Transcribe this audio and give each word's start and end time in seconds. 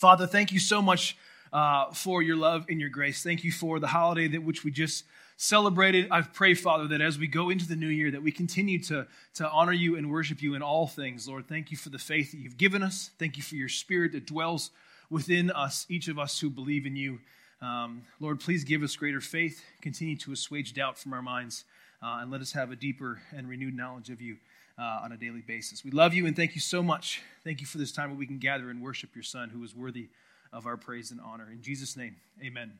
Father, 0.00 0.26
thank 0.26 0.50
you 0.50 0.58
so 0.58 0.80
much 0.80 1.14
uh, 1.52 1.92
for 1.92 2.22
your 2.22 2.36
love 2.36 2.64
and 2.70 2.80
your 2.80 2.88
grace. 2.88 3.22
Thank 3.22 3.44
you 3.44 3.52
for 3.52 3.78
the 3.78 3.86
holiday 3.86 4.28
that 4.28 4.42
which 4.42 4.64
we 4.64 4.70
just 4.70 5.04
celebrated. 5.36 6.08
I 6.10 6.22
pray, 6.22 6.54
Father, 6.54 6.88
that 6.88 7.02
as 7.02 7.18
we 7.18 7.26
go 7.26 7.50
into 7.50 7.68
the 7.68 7.76
new 7.76 7.88
year, 7.88 8.10
that 8.10 8.22
we 8.22 8.32
continue 8.32 8.82
to, 8.84 9.06
to 9.34 9.50
honor 9.50 9.74
you 9.74 9.96
and 9.96 10.10
worship 10.10 10.40
you 10.40 10.54
in 10.54 10.62
all 10.62 10.86
things. 10.86 11.28
Lord, 11.28 11.48
thank 11.48 11.70
you 11.70 11.76
for 11.76 11.90
the 11.90 11.98
faith 11.98 12.30
that 12.30 12.38
you've 12.38 12.56
given 12.56 12.82
us. 12.82 13.10
Thank 13.18 13.36
you 13.36 13.42
for 13.42 13.56
your 13.56 13.68
spirit 13.68 14.12
that 14.12 14.24
dwells 14.24 14.70
within 15.10 15.50
us, 15.50 15.84
each 15.90 16.08
of 16.08 16.18
us 16.18 16.40
who 16.40 16.48
believe 16.48 16.86
in 16.86 16.96
you. 16.96 17.18
Um, 17.60 18.04
Lord, 18.20 18.40
please 18.40 18.64
give 18.64 18.82
us 18.82 18.96
greater 18.96 19.20
faith. 19.20 19.62
Continue 19.82 20.16
to 20.16 20.32
assuage 20.32 20.72
doubt 20.72 20.96
from 20.96 21.12
our 21.12 21.20
minds, 21.20 21.66
uh, 22.02 22.20
and 22.22 22.30
let 22.30 22.40
us 22.40 22.52
have 22.52 22.70
a 22.70 22.76
deeper 22.76 23.20
and 23.36 23.50
renewed 23.50 23.76
knowledge 23.76 24.08
of 24.08 24.22
you 24.22 24.38
uh, 24.80 25.00
on 25.02 25.12
a 25.12 25.16
daily 25.16 25.42
basis. 25.42 25.84
We 25.84 25.90
love 25.90 26.14
you 26.14 26.26
and 26.26 26.34
thank 26.34 26.54
you 26.54 26.60
so 26.60 26.82
much. 26.82 27.20
Thank 27.44 27.60
you 27.60 27.66
for 27.66 27.76
this 27.76 27.92
time 27.92 28.08
where 28.10 28.18
we 28.18 28.26
can 28.26 28.38
gather 28.38 28.70
and 28.70 28.80
worship 28.80 29.14
your 29.14 29.22
Son, 29.22 29.50
who 29.50 29.62
is 29.62 29.76
worthy 29.76 30.08
of 30.52 30.66
our 30.66 30.78
praise 30.78 31.10
and 31.10 31.20
honor. 31.20 31.48
In 31.52 31.60
Jesus' 31.60 31.96
name, 31.96 32.16
amen. 32.42 32.72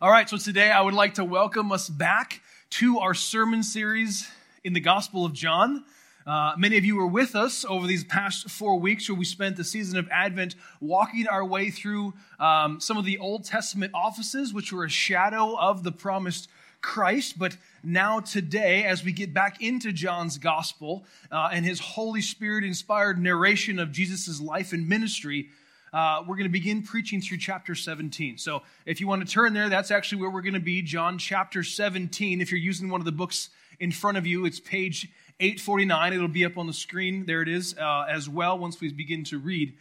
All 0.00 0.10
right, 0.10 0.28
so 0.28 0.36
today 0.36 0.70
I 0.70 0.80
would 0.82 0.94
like 0.94 1.14
to 1.14 1.24
welcome 1.24 1.72
us 1.72 1.88
back 1.88 2.40
to 2.70 3.00
our 3.00 3.14
sermon 3.14 3.62
series 3.62 4.28
in 4.62 4.74
the 4.74 4.80
Gospel 4.80 5.24
of 5.24 5.32
John. 5.32 5.84
Uh, 6.24 6.54
many 6.56 6.76
of 6.76 6.84
you 6.84 6.96
were 6.96 7.06
with 7.06 7.34
us 7.34 7.64
over 7.68 7.86
these 7.86 8.04
past 8.04 8.50
four 8.50 8.78
weeks 8.78 9.08
where 9.08 9.18
we 9.18 9.24
spent 9.24 9.56
the 9.56 9.64
season 9.64 9.98
of 9.98 10.08
Advent 10.10 10.54
walking 10.80 11.26
our 11.26 11.44
way 11.44 11.70
through 11.70 12.14
um, 12.38 12.80
some 12.80 12.96
of 12.96 13.04
the 13.04 13.18
Old 13.18 13.44
Testament 13.44 13.92
offices, 13.94 14.52
which 14.52 14.72
were 14.72 14.84
a 14.84 14.90
shadow 14.90 15.56
of 15.58 15.82
the 15.82 15.92
promised 15.92 16.48
Christ. 16.80 17.38
But 17.38 17.56
now, 17.88 18.18
today, 18.18 18.82
as 18.82 19.04
we 19.04 19.12
get 19.12 19.32
back 19.32 19.62
into 19.62 19.92
John's 19.92 20.38
gospel 20.38 21.04
uh, 21.30 21.50
and 21.52 21.64
his 21.64 21.78
Holy 21.78 22.20
Spirit 22.20 22.64
inspired 22.64 23.16
narration 23.16 23.78
of 23.78 23.92
Jesus' 23.92 24.40
life 24.40 24.72
and 24.72 24.88
ministry, 24.88 25.50
uh, 25.92 26.24
we're 26.26 26.34
going 26.34 26.48
to 26.48 26.52
begin 26.52 26.82
preaching 26.82 27.20
through 27.20 27.36
chapter 27.36 27.76
17. 27.76 28.38
So, 28.38 28.62
if 28.86 29.00
you 29.00 29.06
want 29.06 29.24
to 29.24 29.32
turn 29.32 29.52
there, 29.52 29.68
that's 29.68 29.92
actually 29.92 30.20
where 30.22 30.30
we're 30.30 30.42
going 30.42 30.54
to 30.54 30.58
be, 30.58 30.82
John 30.82 31.16
chapter 31.16 31.62
17. 31.62 32.40
If 32.40 32.50
you're 32.50 32.58
using 32.58 32.88
one 32.88 33.00
of 33.00 33.04
the 33.04 33.12
books 33.12 33.50
in 33.78 33.92
front 33.92 34.18
of 34.18 34.26
you, 34.26 34.46
it's 34.46 34.58
page 34.58 35.08
849. 35.38 36.12
It'll 36.12 36.26
be 36.26 36.44
up 36.44 36.58
on 36.58 36.66
the 36.66 36.72
screen. 36.72 37.24
There 37.24 37.40
it 37.40 37.48
is 37.48 37.76
uh, 37.78 38.06
as 38.08 38.28
well 38.28 38.58
once 38.58 38.80
we 38.80 38.92
begin 38.92 39.22
to 39.26 39.38
read. 39.38 39.74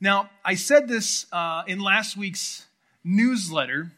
Now, 0.00 0.28
I 0.44 0.56
said 0.56 0.88
this 0.88 1.26
uh, 1.32 1.62
in 1.68 1.78
last 1.78 2.16
week's 2.16 2.66
newsletter 3.04 3.92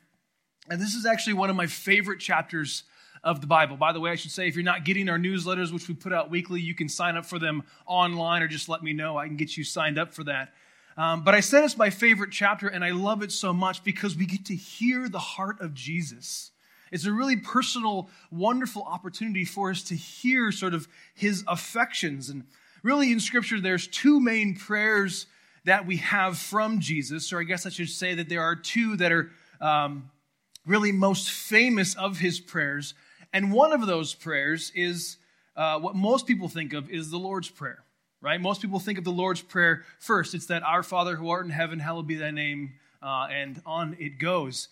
and 0.68 0.80
this 0.80 0.94
is 0.94 1.06
actually 1.06 1.34
one 1.34 1.50
of 1.50 1.56
my 1.56 1.66
favorite 1.66 2.18
chapters 2.18 2.82
of 3.26 3.40
the 3.40 3.46
Bible. 3.48 3.76
By 3.76 3.92
the 3.92 3.98
way, 3.98 4.12
I 4.12 4.14
should 4.14 4.30
say 4.30 4.46
if 4.46 4.54
you're 4.54 4.64
not 4.64 4.84
getting 4.84 5.08
our 5.08 5.18
newsletters, 5.18 5.72
which 5.72 5.88
we 5.88 5.94
put 5.94 6.12
out 6.12 6.30
weekly, 6.30 6.60
you 6.60 6.76
can 6.76 6.88
sign 6.88 7.16
up 7.16 7.26
for 7.26 7.40
them 7.40 7.64
online 7.84 8.40
or 8.40 8.46
just 8.46 8.68
let 8.68 8.84
me 8.84 8.92
know. 8.92 9.18
I 9.18 9.26
can 9.26 9.36
get 9.36 9.56
you 9.56 9.64
signed 9.64 9.98
up 9.98 10.14
for 10.14 10.22
that. 10.24 10.54
Um, 10.96 11.24
but 11.24 11.34
I 11.34 11.40
said 11.40 11.64
it's 11.64 11.76
my 11.76 11.90
favorite 11.90 12.30
chapter, 12.30 12.68
and 12.68 12.84
I 12.84 12.92
love 12.92 13.24
it 13.24 13.32
so 13.32 13.52
much 13.52 13.82
because 13.82 14.16
we 14.16 14.26
get 14.26 14.46
to 14.46 14.54
hear 14.54 15.08
the 15.08 15.18
heart 15.18 15.60
of 15.60 15.74
Jesus. 15.74 16.52
It's 16.92 17.04
a 17.04 17.12
really 17.12 17.36
personal, 17.36 18.08
wonderful 18.30 18.82
opportunity 18.82 19.44
for 19.44 19.70
us 19.70 19.82
to 19.84 19.96
hear 19.96 20.52
sort 20.52 20.72
of 20.72 20.86
his 21.12 21.42
affections. 21.48 22.30
And 22.30 22.44
really, 22.84 23.10
in 23.10 23.18
Scripture, 23.18 23.60
there's 23.60 23.88
two 23.88 24.20
main 24.20 24.54
prayers 24.54 25.26
that 25.64 25.84
we 25.84 25.96
have 25.96 26.38
from 26.38 26.78
Jesus, 26.78 27.32
or 27.32 27.40
I 27.40 27.42
guess 27.42 27.66
I 27.66 27.70
should 27.70 27.90
say 27.90 28.14
that 28.14 28.28
there 28.28 28.42
are 28.42 28.54
two 28.54 28.96
that 28.98 29.10
are. 29.10 29.32
Um, 29.60 30.10
really 30.66 30.92
most 30.92 31.30
famous 31.30 31.94
of 31.94 32.18
his 32.18 32.40
prayers. 32.40 32.94
And 33.32 33.52
one 33.52 33.72
of 33.72 33.86
those 33.86 34.14
prayers 34.14 34.72
is 34.74 35.16
uh, 35.56 35.78
what 35.78 35.94
most 35.94 36.26
people 36.26 36.48
think 36.48 36.72
of 36.72 36.90
is 36.90 37.10
the 37.10 37.18
Lord's 37.18 37.48
Prayer, 37.48 37.82
right? 38.20 38.40
Most 38.40 38.60
people 38.60 38.78
think 38.78 38.98
of 38.98 39.04
the 39.04 39.10
Lord's 39.10 39.42
Prayer 39.42 39.84
first. 39.98 40.34
It's 40.34 40.46
that 40.46 40.62
Our 40.62 40.82
Father 40.82 41.16
who 41.16 41.30
art 41.30 41.44
in 41.44 41.50
heaven, 41.50 41.78
hallowed 41.78 42.06
be 42.06 42.16
thy 42.16 42.30
name, 42.30 42.74
uh, 43.02 43.28
and 43.30 43.60
on 43.64 43.96
it 43.98 44.18
goes. 44.18 44.68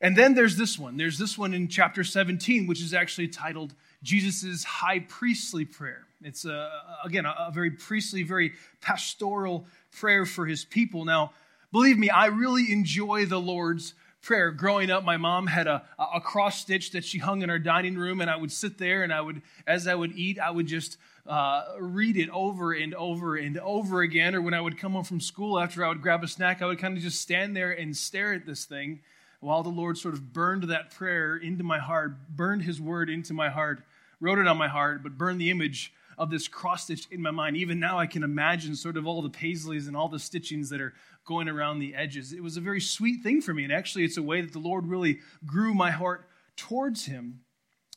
And 0.00 0.16
then 0.16 0.34
there's 0.34 0.56
this 0.56 0.78
one. 0.78 0.96
There's 0.96 1.18
this 1.18 1.38
one 1.38 1.54
in 1.54 1.68
chapter 1.68 2.04
17, 2.04 2.66
which 2.66 2.82
is 2.82 2.92
actually 2.92 3.28
titled 3.28 3.74
Jesus' 4.02 4.62
High 4.62 5.00
Priestly 5.00 5.64
Prayer. 5.64 6.06
It's, 6.22 6.44
a, 6.44 6.70
again, 7.04 7.24
a, 7.24 7.34
a 7.48 7.50
very 7.52 7.70
priestly, 7.70 8.22
very 8.22 8.52
pastoral 8.80 9.66
prayer 9.98 10.26
for 10.26 10.44
his 10.44 10.64
people. 10.64 11.04
Now, 11.04 11.32
believe 11.72 11.98
me, 11.98 12.10
I 12.10 12.26
really 12.26 12.72
enjoy 12.72 13.26
the 13.26 13.40
Lord's 13.40 13.94
prayer. 14.26 14.50
Growing 14.50 14.90
up, 14.90 15.04
my 15.04 15.16
mom 15.16 15.46
had 15.46 15.68
a, 15.68 15.84
a 15.98 16.20
cross 16.20 16.60
stitch 16.60 16.90
that 16.90 17.04
she 17.04 17.18
hung 17.18 17.42
in 17.42 17.48
our 17.48 17.60
dining 17.60 17.96
room, 17.96 18.20
and 18.20 18.28
I 18.28 18.34
would 18.34 18.50
sit 18.50 18.76
there 18.76 19.04
and 19.04 19.12
I 19.12 19.20
would, 19.20 19.40
as 19.68 19.86
I 19.86 19.94
would 19.94 20.18
eat, 20.18 20.40
I 20.40 20.50
would 20.50 20.66
just 20.66 20.98
uh, 21.28 21.62
read 21.78 22.16
it 22.16 22.28
over 22.30 22.72
and 22.72 22.92
over 22.94 23.36
and 23.36 23.56
over 23.58 24.02
again. 24.02 24.34
Or 24.34 24.42
when 24.42 24.52
I 24.52 24.60
would 24.60 24.78
come 24.78 24.92
home 24.92 25.04
from 25.04 25.20
school 25.20 25.60
after 25.60 25.84
I 25.84 25.88
would 25.88 26.02
grab 26.02 26.24
a 26.24 26.28
snack, 26.28 26.60
I 26.60 26.66
would 26.66 26.80
kind 26.80 26.96
of 26.96 27.04
just 27.04 27.20
stand 27.20 27.56
there 27.56 27.70
and 27.70 27.96
stare 27.96 28.34
at 28.34 28.46
this 28.46 28.64
thing 28.64 29.00
while 29.38 29.62
the 29.62 29.68
Lord 29.68 29.96
sort 29.96 30.14
of 30.14 30.32
burned 30.32 30.64
that 30.64 30.90
prayer 30.90 31.36
into 31.36 31.62
my 31.62 31.78
heart, 31.78 32.16
burned 32.28 32.62
His 32.62 32.80
word 32.80 33.08
into 33.08 33.32
my 33.32 33.48
heart, 33.48 33.84
wrote 34.20 34.40
it 34.40 34.48
on 34.48 34.56
my 34.56 34.68
heart, 34.68 35.04
but 35.04 35.16
burned 35.16 35.40
the 35.40 35.50
image 35.50 35.92
of 36.18 36.30
this 36.30 36.48
cross 36.48 36.84
stitch 36.84 37.06
in 37.10 37.20
my 37.20 37.30
mind. 37.30 37.56
Even 37.56 37.78
now, 37.78 37.98
I 37.98 38.06
can 38.06 38.22
imagine 38.22 38.74
sort 38.74 38.96
of 38.96 39.06
all 39.06 39.22
the 39.22 39.30
paisleys 39.30 39.86
and 39.86 39.96
all 39.96 40.08
the 40.08 40.18
stitchings 40.18 40.70
that 40.70 40.80
are 40.80 40.94
going 41.24 41.48
around 41.48 41.78
the 41.78 41.94
edges. 41.94 42.32
It 42.32 42.42
was 42.42 42.56
a 42.56 42.60
very 42.60 42.80
sweet 42.80 43.22
thing 43.22 43.40
for 43.40 43.52
me. 43.52 43.64
And 43.64 43.72
actually, 43.72 44.04
it's 44.04 44.16
a 44.16 44.22
way 44.22 44.40
that 44.40 44.52
the 44.52 44.58
Lord 44.58 44.86
really 44.86 45.18
grew 45.44 45.74
my 45.74 45.90
heart 45.90 46.28
towards 46.56 47.06
Him. 47.06 47.40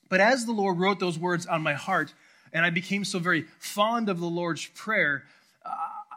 But 0.09 0.19
as 0.19 0.45
the 0.45 0.51
Lord 0.51 0.79
wrote 0.79 0.99
those 0.99 1.19
words 1.19 1.45
on 1.45 1.61
my 1.61 1.73
heart, 1.73 2.13
and 2.51 2.65
I 2.65 2.71
became 2.71 3.05
so 3.05 3.19
very 3.19 3.45
fond 3.59 4.09
of 4.09 4.19
the 4.19 4.25
Lord's 4.25 4.65
Prayer, 4.65 5.23
uh, 5.63 5.69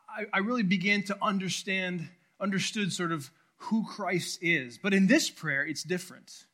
I, 0.09 0.25
I 0.33 0.39
really 0.39 0.63
began 0.63 1.03
to 1.05 1.17
understand, 1.23 2.09
understood 2.41 2.93
sort 2.93 3.13
of 3.13 3.31
who 3.57 3.85
Christ 3.87 4.39
is. 4.43 4.79
But 4.83 4.95
in 4.95 5.07
this 5.07 5.31
prayer, 5.31 5.65
it's 5.65 5.83
different. 5.83 6.47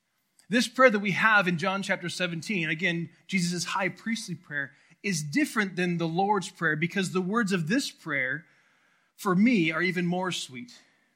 This 0.51 0.67
prayer 0.67 0.91
that 0.91 0.99
we 0.99 1.13
have 1.13 1.47
in 1.47 1.59
John 1.59 1.83
chapter 1.83 2.09
17, 2.09 2.71
again, 2.71 3.11
Jesus' 3.27 3.65
high 3.65 3.91
priestly 3.91 4.35
prayer, 4.35 4.73
is 5.03 5.23
different 5.23 5.77
than 5.77 5.99
the 5.99 6.09
Lord's 6.09 6.49
Prayer 6.49 6.77
because 6.77 7.13
the 7.13 7.21
words 7.21 7.53
of 7.53 7.69
this 7.69 7.91
prayer, 7.91 8.45
for 9.17 9.35
me, 9.35 9.71
are 9.71 9.83
even 9.83 10.07
more 10.07 10.33
sweet 10.33 10.73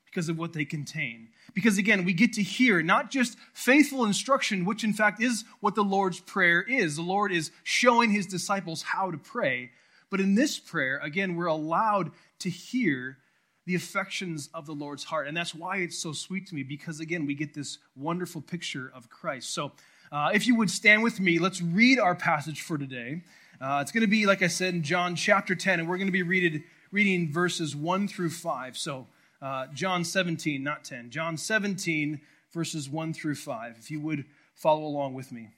because 0.06 0.28
of 0.28 0.38
what 0.38 0.52
they 0.52 0.64
contain. 0.64 1.28
Because 1.54 1.78
again, 1.78 2.04
we 2.04 2.12
get 2.12 2.34
to 2.34 2.42
hear 2.42 2.82
not 2.82 3.10
just 3.10 3.36
faithful 3.54 4.04
instruction, 4.04 4.64
which 4.64 4.84
in 4.84 4.92
fact 4.92 5.22
is 5.22 5.44
what 5.60 5.74
the 5.74 5.82
Lord's 5.82 6.20
Prayer 6.20 6.62
is. 6.62 6.96
The 6.96 7.02
Lord 7.02 7.32
is 7.32 7.50
showing 7.62 8.10
his 8.10 8.26
disciples 8.26 8.82
how 8.82 9.10
to 9.10 9.18
pray. 9.18 9.70
But 10.10 10.20
in 10.20 10.34
this 10.34 10.58
prayer, 10.58 10.98
again, 11.02 11.34
we're 11.36 11.46
allowed 11.46 12.12
to 12.40 12.50
hear 12.50 13.16
the 13.64 13.74
affections 13.74 14.50
of 14.52 14.66
the 14.66 14.74
Lord's 14.74 15.04
heart. 15.04 15.26
And 15.26 15.36
that's 15.36 15.54
why 15.54 15.78
it's 15.78 15.98
so 15.98 16.12
sweet 16.12 16.46
to 16.48 16.54
me, 16.54 16.62
because 16.62 17.00
again, 17.00 17.26
we 17.26 17.34
get 17.34 17.54
this 17.54 17.78
wonderful 17.96 18.40
picture 18.40 18.90
of 18.94 19.08
Christ. 19.08 19.50
So, 19.54 19.72
uh, 20.10 20.30
if 20.34 20.46
you 20.46 20.56
would 20.56 20.70
stand 20.70 21.02
with 21.02 21.20
me, 21.20 21.38
let's 21.38 21.62
read 21.62 21.98
our 21.98 22.14
passage 22.14 22.60
for 22.60 22.76
today. 22.76 23.22
Uh, 23.62 23.78
it's 23.80 23.92
going 23.92 24.00
to 24.00 24.08
be, 24.08 24.26
like 24.26 24.42
I 24.42 24.48
said, 24.48 24.74
in 24.74 24.82
John 24.82 25.14
chapter 25.14 25.54
10, 25.54 25.78
and 25.78 25.88
we're 25.88 25.96
going 25.96 26.08
to 26.08 26.12
be 26.12 26.24
reading, 26.24 26.64
reading 26.90 27.32
verses 27.32 27.76
1 27.76 28.08
through 28.08 28.30
5. 28.30 28.76
So, 28.76 29.06
uh, 29.40 29.68
John 29.72 30.02
17, 30.02 30.60
not 30.60 30.82
10. 30.82 31.10
John 31.10 31.36
17, 31.36 32.20
verses 32.52 32.90
1 32.90 33.14
through 33.14 33.36
5. 33.36 33.76
If 33.78 33.88
you 33.88 34.00
would 34.00 34.24
follow 34.56 34.82
along 34.82 35.14
with 35.14 35.30
me. 35.30 35.50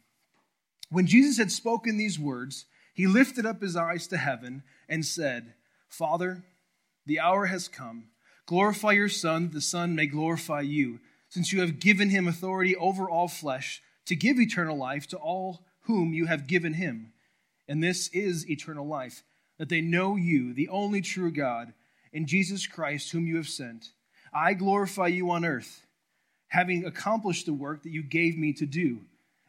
When 0.90 1.06
Jesus 1.06 1.38
had 1.38 1.50
spoken 1.50 1.96
these 1.96 2.18
words, 2.18 2.66
he 2.92 3.06
lifted 3.06 3.46
up 3.46 3.62
his 3.62 3.74
eyes 3.74 4.06
to 4.08 4.18
heaven 4.18 4.64
and 4.86 5.02
said, 5.02 5.54
Father, 5.88 6.44
the 7.06 7.20
hour 7.20 7.46
has 7.46 7.68
come. 7.68 8.08
Glorify 8.44 8.92
your 8.92 9.08
Son, 9.08 9.44
that 9.44 9.54
the 9.54 9.60
Son 9.62 9.94
may 9.94 10.04
glorify 10.04 10.60
you, 10.60 11.00
since 11.30 11.54
you 11.54 11.62
have 11.62 11.80
given 11.80 12.10
him 12.10 12.28
authority 12.28 12.76
over 12.76 13.08
all 13.08 13.28
flesh 13.28 13.80
to 14.04 14.14
give 14.14 14.38
eternal 14.38 14.76
life 14.76 15.06
to 15.06 15.16
all 15.16 15.64
whom 15.84 16.12
you 16.12 16.26
have 16.26 16.46
given 16.46 16.74
him. 16.74 17.13
And 17.68 17.82
this 17.82 18.08
is 18.08 18.48
eternal 18.48 18.86
life, 18.86 19.22
that 19.58 19.68
they 19.68 19.80
know 19.80 20.16
you, 20.16 20.52
the 20.52 20.68
only 20.68 21.00
true 21.00 21.30
God, 21.30 21.72
and 22.12 22.26
Jesus 22.26 22.66
Christ, 22.66 23.10
whom 23.10 23.26
you 23.26 23.36
have 23.36 23.48
sent. 23.48 23.90
I 24.32 24.54
glorify 24.54 25.08
you 25.08 25.30
on 25.30 25.44
earth, 25.44 25.86
having 26.48 26.84
accomplished 26.84 27.46
the 27.46 27.52
work 27.52 27.82
that 27.82 27.90
you 27.90 28.02
gave 28.02 28.36
me 28.36 28.52
to 28.54 28.66
do. 28.66 29.00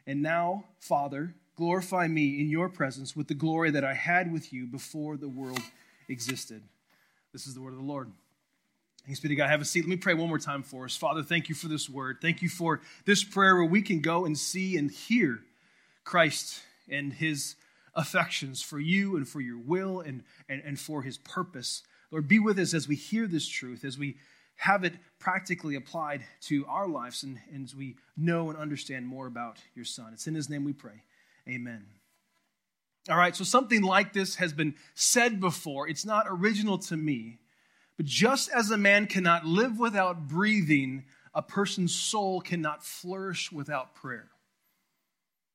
And 0.06 0.22
now, 0.22 0.64
Father, 0.78 1.34
glorify 1.56 2.06
me 2.06 2.40
in 2.40 2.48
your 2.48 2.68
presence 2.68 3.16
with 3.16 3.28
the 3.28 3.34
glory 3.34 3.70
that 3.72 3.84
I 3.84 3.94
had 3.94 4.32
with 4.32 4.52
you 4.52 4.66
before 4.66 5.16
the 5.16 5.28
world 5.28 5.62
existed. 6.08 6.62
This 7.32 7.46
is 7.46 7.54
the 7.54 7.60
word 7.60 7.72
of 7.72 7.78
the 7.78 7.84
Lord. 7.84 8.10
Thanks 9.04 9.20
be 9.20 9.28
to 9.28 9.36
God. 9.36 9.50
Have 9.50 9.60
a 9.60 9.64
seat. 9.64 9.82
Let 9.82 9.88
me 9.88 9.96
pray 9.96 10.14
one 10.14 10.28
more 10.28 10.38
time 10.38 10.64
for 10.64 10.84
us. 10.84 10.96
Father, 10.96 11.22
thank 11.22 11.48
you 11.48 11.54
for 11.54 11.68
this 11.68 11.88
word. 11.88 12.18
Thank 12.20 12.42
you 12.42 12.48
for 12.48 12.80
this 13.04 13.22
prayer 13.22 13.54
where 13.54 13.64
we 13.64 13.80
can 13.80 14.00
go 14.00 14.24
and 14.24 14.36
see 14.36 14.76
and 14.76 14.90
hear 14.90 15.40
Christ 16.02 16.60
and 16.88 17.12
his 17.12 17.54
affections 17.96 18.62
for 18.62 18.78
you 18.78 19.16
and 19.16 19.26
for 19.26 19.40
your 19.40 19.58
will 19.58 20.00
and, 20.00 20.22
and, 20.48 20.62
and 20.64 20.78
for 20.78 21.02
his 21.02 21.18
purpose. 21.18 21.82
Lord, 22.12 22.28
be 22.28 22.38
with 22.38 22.58
us 22.58 22.74
as 22.74 22.86
we 22.86 22.94
hear 22.94 23.26
this 23.26 23.48
truth, 23.48 23.84
as 23.84 23.98
we 23.98 24.16
have 24.56 24.84
it 24.84 24.94
practically 25.18 25.74
applied 25.74 26.22
to 26.42 26.64
our 26.66 26.86
lives, 26.86 27.22
and, 27.22 27.38
and 27.52 27.64
as 27.64 27.74
we 27.74 27.96
know 28.16 28.48
and 28.48 28.58
understand 28.58 29.06
more 29.06 29.26
about 29.26 29.58
your 29.74 29.84
Son. 29.84 30.10
It's 30.12 30.26
in 30.26 30.34
his 30.34 30.48
name 30.48 30.64
we 30.64 30.72
pray. 30.72 31.02
Amen. 31.48 31.84
All 33.08 33.16
right, 33.16 33.36
so 33.36 33.44
something 33.44 33.82
like 33.82 34.12
this 34.12 34.36
has 34.36 34.52
been 34.52 34.74
said 34.94 35.40
before. 35.40 35.88
It's 35.88 36.04
not 36.04 36.26
original 36.28 36.78
to 36.78 36.96
me, 36.96 37.38
But 37.96 38.06
just 38.06 38.50
as 38.50 38.70
a 38.70 38.76
man 38.76 39.06
cannot 39.06 39.46
live 39.46 39.78
without 39.78 40.28
breathing, 40.28 41.04
a 41.34 41.42
person's 41.42 41.94
soul 41.94 42.40
cannot 42.40 42.84
flourish 42.84 43.50
without 43.50 43.94
prayer. 43.94 44.28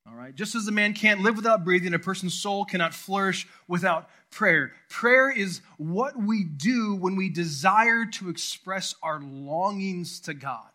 All 0.06 0.16
right? 0.16 0.34
Just 0.34 0.54
as 0.56 0.66
a 0.66 0.72
man 0.72 0.94
can't 0.94 1.20
live 1.20 1.36
without 1.36 1.64
breathing, 1.64 1.94
a 1.94 1.98
person's 1.98 2.34
soul 2.34 2.64
cannot 2.64 2.92
flourish 2.92 3.46
without 3.68 4.08
prayer. 4.30 4.72
Prayer 4.88 5.30
is 5.30 5.60
what 5.76 6.16
we 6.20 6.42
do 6.42 6.96
when 6.96 7.14
we 7.14 7.28
desire 7.28 8.04
to 8.06 8.28
express 8.28 8.96
our 9.02 9.20
longings 9.20 10.18
to 10.20 10.34
God. 10.34 10.66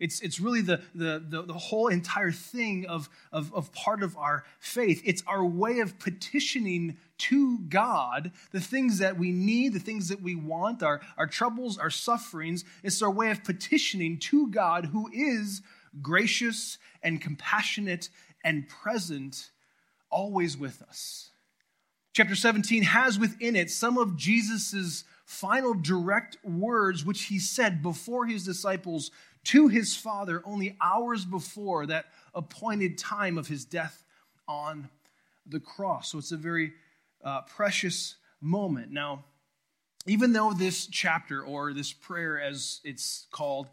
It's, 0.00 0.20
it's 0.20 0.40
really 0.40 0.60
the, 0.60 0.82
the, 0.92 1.24
the, 1.26 1.42
the, 1.42 1.54
whole 1.54 1.86
entire 1.86 2.32
thing 2.32 2.84
of, 2.86 3.08
of, 3.32 3.54
of 3.54 3.72
part 3.72 4.02
of 4.02 4.16
our 4.16 4.44
faith. 4.58 5.00
It's 5.04 5.22
our 5.26 5.44
way 5.44 5.78
of 5.78 6.00
petitioning 6.00 6.96
to 7.18 7.60
God 7.60 8.32
the 8.50 8.60
things 8.60 8.98
that 8.98 9.16
we 9.16 9.30
need, 9.30 9.72
the 9.72 9.78
things 9.78 10.08
that 10.08 10.20
we 10.20 10.34
want, 10.34 10.82
our, 10.82 11.00
our 11.16 11.28
troubles, 11.28 11.78
our 11.78 11.90
sufferings. 11.90 12.64
It's 12.82 13.02
our 13.02 13.10
way 13.10 13.30
of 13.30 13.44
petitioning 13.44 14.18
to 14.18 14.48
God 14.48 14.86
who 14.86 15.08
is 15.12 15.62
gracious 16.02 16.78
and 17.02 17.20
compassionate 17.20 18.08
and 18.44 18.68
present 18.68 19.50
always 20.10 20.56
with 20.56 20.82
us. 20.82 21.30
Chapter 22.12 22.36
17 22.36 22.84
has 22.84 23.18
within 23.18 23.56
it 23.56 23.70
some 23.70 23.98
of 23.98 24.16
Jesus' 24.16 25.02
final 25.24 25.74
direct 25.74 26.36
words, 26.44 27.04
which 27.04 27.24
he 27.24 27.40
said 27.40 27.82
before 27.82 28.26
his 28.26 28.44
disciples 28.44 29.10
to 29.44 29.68
his 29.68 29.96
Father 29.96 30.42
only 30.44 30.76
hours 30.80 31.24
before 31.24 31.86
that 31.86 32.06
appointed 32.34 32.98
time 32.98 33.36
of 33.36 33.48
his 33.48 33.64
death 33.64 34.04
on 34.46 34.88
the 35.46 35.60
cross. 35.60 36.12
So 36.12 36.18
it's 36.18 36.32
a 36.32 36.36
very 36.36 36.72
uh, 37.22 37.42
precious 37.42 38.16
moment. 38.40 38.92
Now, 38.92 39.24
even 40.06 40.32
though 40.32 40.52
this 40.52 40.86
chapter, 40.86 41.42
or 41.42 41.72
this 41.72 41.92
prayer 41.92 42.40
as 42.40 42.80
it's 42.84 43.26
called, 43.32 43.68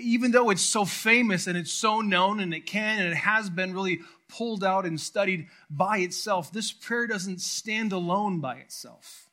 even 0.00 0.30
though 0.30 0.50
it's 0.50 0.62
so 0.62 0.84
famous 0.84 1.46
and 1.46 1.56
it's 1.56 1.72
so 1.72 2.00
known 2.00 2.40
and 2.40 2.52
it 2.54 2.66
can 2.66 2.98
and 2.98 3.08
it 3.08 3.16
has 3.16 3.50
been 3.50 3.72
really 3.72 4.00
pulled 4.28 4.62
out 4.62 4.84
and 4.84 5.00
studied 5.00 5.48
by 5.70 5.98
itself, 5.98 6.52
this 6.52 6.72
prayer 6.72 7.06
doesn't 7.06 7.40
stand 7.40 7.92
alone 7.92 8.40
by 8.40 8.56
itself. 8.56 9.28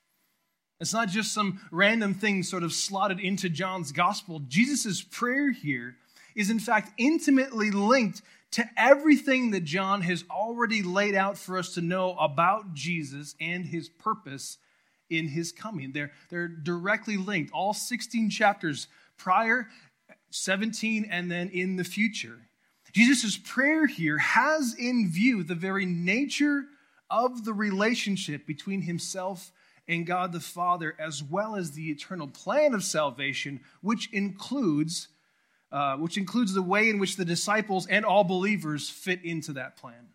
It's 0.80 0.94
not 0.94 1.10
just 1.10 1.34
some 1.34 1.62
random 1.72 2.14
thing 2.14 2.44
sort 2.44 2.64
of 2.64 2.74
slotted 2.74 3.20
into 3.20 3.50
John's 3.50 3.92
gospel. 3.92 4.40
Jesus' 4.48 5.02
prayer 5.02 5.52
here 5.52 5.96
is, 6.36 6.50
in 6.50 6.60
fact, 6.60 6.92
intimately 6.98 7.72
linked 7.72 8.22
to 8.52 8.70
everything 8.78 9.52
that 9.52 9.64
John 9.64 10.02
has 10.02 10.24
already 10.30 10.82
laid 10.82 11.16
out 11.16 11.38
for 11.38 11.58
us 11.58 11.74
to 11.74 11.82
know 11.82 12.16
about 12.18 12.74
Jesus 12.74 13.36
and 13.40 13.66
his 13.66 13.90
purpose 13.90 14.58
in 15.10 15.28
his 15.28 15.52
coming. 15.52 15.92
They're, 15.92 16.12
they're 16.30 16.48
directly 16.48 17.18
linked. 17.18 17.52
All 17.54 17.74
16 17.74 18.30
chapters 18.30 18.88
prior, 19.18 19.68
17, 20.36 21.08
and 21.10 21.32
then 21.32 21.50
in 21.50 21.76
the 21.76 21.84
future. 21.84 22.40
Jesus' 22.92 23.38
prayer 23.38 23.88
here 23.88 24.18
has 24.18 24.74
in 24.80 25.10
view 25.12 25.44
the 25.44 25.56
very 25.56 25.86
nature 25.86 26.64
of 27.10 27.44
the 27.44 27.54
relationship 27.54 28.48
between 28.48 28.82
himself 28.84 29.52
and 29.88 30.08
God 30.08 30.32
the 30.32 30.40
Father, 30.40 30.96
as 30.98 31.22
well 31.22 31.56
as 31.56 31.72
the 31.72 31.92
eternal 31.92 32.28
plan 32.28 32.74
of 32.74 32.84
salvation, 32.84 33.60
which 33.82 34.10
includes, 34.12 35.10
uh, 35.72 35.98
which 35.98 36.18
includes 36.18 36.54
the 36.54 36.62
way 36.62 36.90
in 36.90 36.98
which 36.98 37.18
the 37.18 37.26
disciples 37.26 37.86
and 37.88 38.06
all 38.06 38.24
believers 38.24 38.90
fit 38.90 39.24
into 39.24 39.54
that 39.54 39.78
plan. 39.78 40.08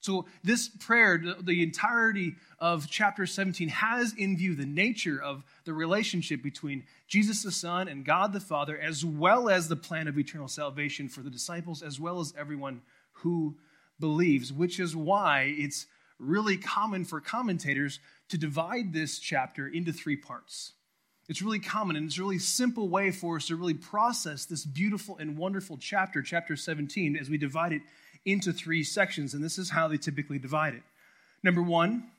So, 0.00 0.26
this 0.44 0.68
prayer, 0.68 1.20
the 1.42 1.62
entirety 1.62 2.36
of 2.60 2.88
chapter 2.88 3.26
17, 3.26 3.68
has 3.68 4.14
in 4.14 4.36
view 4.36 4.54
the 4.54 4.66
nature 4.66 5.20
of 5.20 5.42
the 5.64 5.74
relationship 5.74 6.42
between 6.42 6.84
Jesus 7.08 7.42
the 7.42 7.50
Son 7.50 7.88
and 7.88 8.04
God 8.04 8.32
the 8.32 8.40
Father, 8.40 8.78
as 8.78 9.04
well 9.04 9.48
as 9.48 9.68
the 9.68 9.76
plan 9.76 10.06
of 10.06 10.16
eternal 10.16 10.46
salvation 10.46 11.08
for 11.08 11.22
the 11.22 11.30
disciples, 11.30 11.82
as 11.82 11.98
well 11.98 12.20
as 12.20 12.32
everyone 12.38 12.82
who 13.12 13.56
believes, 13.98 14.52
which 14.52 14.78
is 14.78 14.94
why 14.94 15.52
it's 15.56 15.86
really 16.18 16.56
common 16.56 17.04
for 17.04 17.20
commentators 17.20 17.98
to 18.28 18.38
divide 18.38 18.92
this 18.92 19.18
chapter 19.18 19.66
into 19.66 19.92
three 19.92 20.16
parts. 20.16 20.72
It's 21.28 21.42
really 21.42 21.58
common 21.58 21.96
and 21.96 22.06
it's 22.06 22.18
a 22.18 22.22
really 22.22 22.38
simple 22.38 22.88
way 22.88 23.10
for 23.10 23.36
us 23.36 23.48
to 23.48 23.56
really 23.56 23.74
process 23.74 24.46
this 24.46 24.64
beautiful 24.64 25.18
and 25.18 25.36
wonderful 25.36 25.76
chapter, 25.76 26.22
chapter 26.22 26.56
17, 26.56 27.16
as 27.16 27.28
we 27.28 27.36
divide 27.36 27.72
it 27.72 27.82
into 28.24 28.52
three 28.52 28.84
sections. 28.84 29.34
And 29.34 29.42
this 29.42 29.58
is 29.58 29.70
how 29.70 29.88
they 29.88 29.96
typically 29.96 30.38
divide 30.38 30.74
it. 30.74 30.82
Number 31.42 31.62
one, 31.62 32.10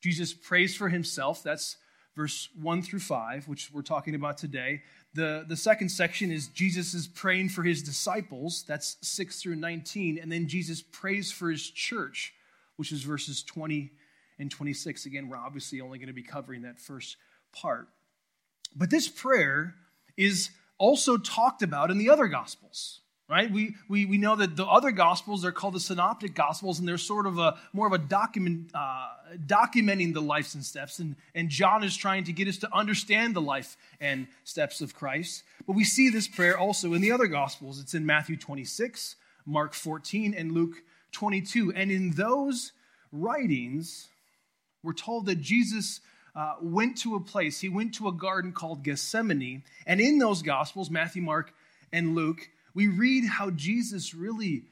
Jesus 0.00 0.32
prays 0.32 0.76
for 0.76 0.88
himself. 0.88 1.42
That's 1.42 1.76
verse 2.14 2.48
1 2.60 2.82
through 2.82 3.00
5, 3.00 3.46
which 3.46 3.70
we're 3.72 3.82
talking 3.82 4.14
about 4.14 4.38
today. 4.38 4.82
The, 5.14 5.44
the 5.46 5.56
second 5.56 5.90
section 5.90 6.30
is 6.30 6.48
Jesus 6.48 6.94
is 6.94 7.06
praying 7.06 7.50
for 7.50 7.62
his 7.62 7.82
disciples. 7.82 8.64
That's 8.66 8.96
6 9.02 9.42
through 9.42 9.56
19. 9.56 10.18
And 10.20 10.32
then 10.32 10.48
Jesus 10.48 10.82
prays 10.82 11.30
for 11.30 11.50
his 11.50 11.70
church, 11.70 12.32
which 12.76 12.92
is 12.92 13.02
verses 13.02 13.42
20 13.42 13.90
and 14.38 14.50
26. 14.50 15.06
Again, 15.06 15.28
we're 15.28 15.36
obviously 15.36 15.80
only 15.80 15.98
going 15.98 16.08
to 16.08 16.14
be 16.14 16.22
covering 16.22 16.62
that 16.62 16.78
first 16.78 17.16
part. 17.52 17.88
But 18.74 18.90
this 18.90 19.08
prayer 19.08 19.74
is 20.16 20.50
also 20.78 21.16
talked 21.16 21.62
about 21.62 21.90
in 21.90 21.98
the 21.98 22.10
other 22.10 22.28
Gospels 22.28 23.00
right? 23.28 23.50
We, 23.50 23.74
we, 23.88 24.06
we 24.06 24.18
know 24.18 24.36
that 24.36 24.56
the 24.56 24.64
other 24.64 24.92
gospels 24.92 25.44
are 25.44 25.52
called 25.52 25.74
the 25.74 25.80
synoptic 25.80 26.34
gospels 26.34 26.78
and 26.78 26.86
they're 26.86 26.98
sort 26.98 27.26
of 27.26 27.38
a 27.38 27.58
more 27.72 27.86
of 27.86 27.92
a 27.92 27.98
document 27.98 28.70
uh, 28.72 29.08
documenting 29.46 30.14
the 30.14 30.22
lives 30.22 30.54
and 30.54 30.64
steps 30.64 31.00
and, 31.00 31.16
and 31.34 31.48
john 31.48 31.82
is 31.82 31.96
trying 31.96 32.22
to 32.22 32.32
get 32.32 32.46
us 32.46 32.58
to 32.58 32.72
understand 32.72 33.34
the 33.34 33.40
life 33.40 33.76
and 34.00 34.26
steps 34.44 34.80
of 34.80 34.94
christ. 34.94 35.42
But 35.66 35.74
we 35.74 35.84
see 35.84 36.08
this 36.08 36.28
prayer 36.28 36.56
also 36.56 36.94
in 36.94 37.02
the 37.02 37.10
other 37.10 37.26
gospels. 37.26 37.80
It's 37.80 37.94
in 37.94 38.06
matthew 38.06 38.36
26 38.36 39.16
mark 39.44 39.74
14 39.74 40.34
and 40.34 40.52
luke 40.52 40.76
22 41.12 41.72
and 41.74 41.90
in 41.90 42.10
those 42.12 42.72
writings 43.12 44.08
we're 44.82 44.92
told 44.92 45.26
that 45.26 45.40
jesus 45.40 46.00
uh, 46.36 46.54
went 46.60 46.98
to 46.98 47.14
a 47.16 47.20
place. 47.20 47.60
He 47.60 47.70
went 47.70 47.94
to 47.94 48.08
a 48.08 48.12
garden 48.12 48.52
called 48.52 48.82
gethsemane. 48.82 49.62
And 49.86 50.02
in 50.02 50.18
those 50.18 50.42
gospels 50.42 50.90
matthew 50.90 51.22
mark 51.22 51.52
and 51.92 52.14
luke 52.14 52.50
we 52.76 52.88
read 52.88 53.24
how 53.24 53.48
Jesus 53.48 54.14
really 54.14 54.64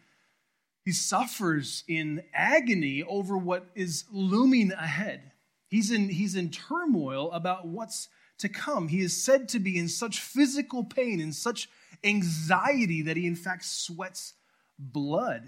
he 0.85 0.93
suffers 0.93 1.83
in 1.89 2.23
agony 2.35 3.03
over 3.03 3.39
what 3.39 3.65
is 3.75 4.05
looming 4.12 4.71
ahead. 4.73 5.33
He's 5.69 5.91
in, 5.91 6.11
he's 6.11 6.37
in 6.37 6.51
turmoil 6.51 7.33
about 7.33 7.67
what's 7.67 8.11
to 8.39 8.51
come. 8.51 8.89
He 8.89 9.01
is 9.01 9.17
said 9.17 9.49
to 9.51 9.59
be 9.59 9.79
in 9.79 9.89
such 9.89 10.21
physical 10.21 10.85
pain 10.85 11.23
and 11.23 11.35
such 11.35 11.71
anxiety 12.05 13.00
that 13.00 13.17
he, 13.17 13.26
in 13.26 13.37
fact, 13.37 13.64
sweats 13.64 14.35
blood. 14.78 15.43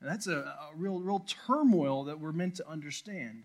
And 0.00 0.08
that's 0.08 0.28
a, 0.28 0.36
a 0.36 0.70
real, 0.76 1.00
real 1.00 1.26
turmoil 1.46 2.04
that 2.04 2.20
we're 2.20 2.30
meant 2.30 2.54
to 2.56 2.68
understand. 2.68 3.42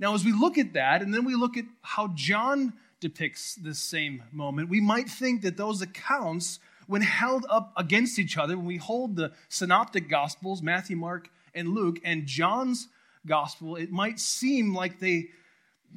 Now, 0.00 0.14
as 0.14 0.24
we 0.24 0.32
look 0.32 0.56
at 0.56 0.72
that, 0.72 1.02
and 1.02 1.12
then 1.12 1.26
we 1.26 1.34
look 1.34 1.58
at 1.58 1.66
how 1.82 2.08
John 2.14 2.72
depicts 3.00 3.54
this 3.56 3.78
same 3.78 4.22
moment, 4.32 4.70
we 4.70 4.80
might 4.80 5.10
think 5.10 5.42
that 5.42 5.58
those 5.58 5.82
accounts 5.82 6.58
when 6.86 7.02
held 7.02 7.46
up 7.48 7.72
against 7.76 8.18
each 8.18 8.36
other, 8.36 8.56
when 8.56 8.66
we 8.66 8.76
hold 8.76 9.16
the 9.16 9.32
synoptic 9.48 10.08
gospels, 10.08 10.62
Matthew, 10.62 10.96
Mark, 10.96 11.28
and 11.54 11.74
Luke, 11.74 11.98
and 12.04 12.26
John's 12.26 12.88
gospel, 13.26 13.76
it 13.76 13.90
might 13.90 14.18
seem 14.20 14.74
like 14.74 14.98
they 14.98 15.28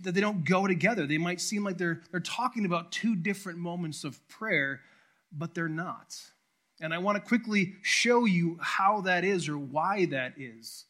that 0.03 0.13
they 0.13 0.21
don't 0.21 0.43
go 0.43 0.67
together. 0.67 1.07
They 1.07 1.17
might 1.17 1.41
seem 1.41 1.63
like 1.63 1.77
they're, 1.77 2.01
they're 2.11 2.19
talking 2.19 2.65
about 2.65 2.91
two 2.91 3.15
different 3.15 3.57
moments 3.57 4.03
of 4.03 4.25
prayer, 4.27 4.81
but 5.31 5.55
they're 5.55 5.67
not. 5.67 6.15
And 6.79 6.93
I 6.93 6.99
want 6.99 7.15
to 7.15 7.27
quickly 7.27 7.73
show 7.81 8.25
you 8.25 8.59
how 8.61 9.01
that 9.01 9.23
is 9.23 9.49
or 9.49 9.57
why 9.57 10.05
that 10.05 10.33
is. 10.37 10.85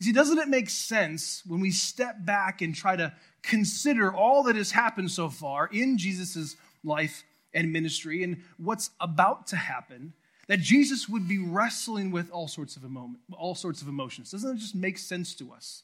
See, 0.00 0.12
doesn't 0.12 0.38
it 0.38 0.48
make 0.48 0.70
sense 0.70 1.42
when 1.46 1.60
we 1.60 1.70
step 1.70 2.24
back 2.24 2.62
and 2.62 2.74
try 2.74 2.94
to 2.96 3.12
consider 3.42 4.12
all 4.14 4.44
that 4.44 4.56
has 4.56 4.70
happened 4.70 5.10
so 5.10 5.28
far 5.28 5.68
in 5.72 5.98
Jesus' 5.98 6.56
life 6.82 7.24
and 7.54 7.72
ministry 7.72 8.22
and 8.22 8.42
what's 8.58 8.90
about 9.00 9.46
to 9.48 9.56
happen, 9.56 10.12
that 10.48 10.60
Jesus 10.60 11.08
would 11.08 11.26
be 11.26 11.38
wrestling 11.38 12.10
with 12.10 12.30
all 12.30 12.48
sorts 12.48 12.76
of 12.76 12.84
emo- 12.84 13.16
all 13.32 13.54
sorts 13.54 13.80
of 13.80 13.88
emotions. 13.88 14.30
Doesn't 14.30 14.56
it 14.56 14.60
just 14.60 14.74
make 14.74 14.98
sense 14.98 15.34
to 15.36 15.52
us? 15.52 15.82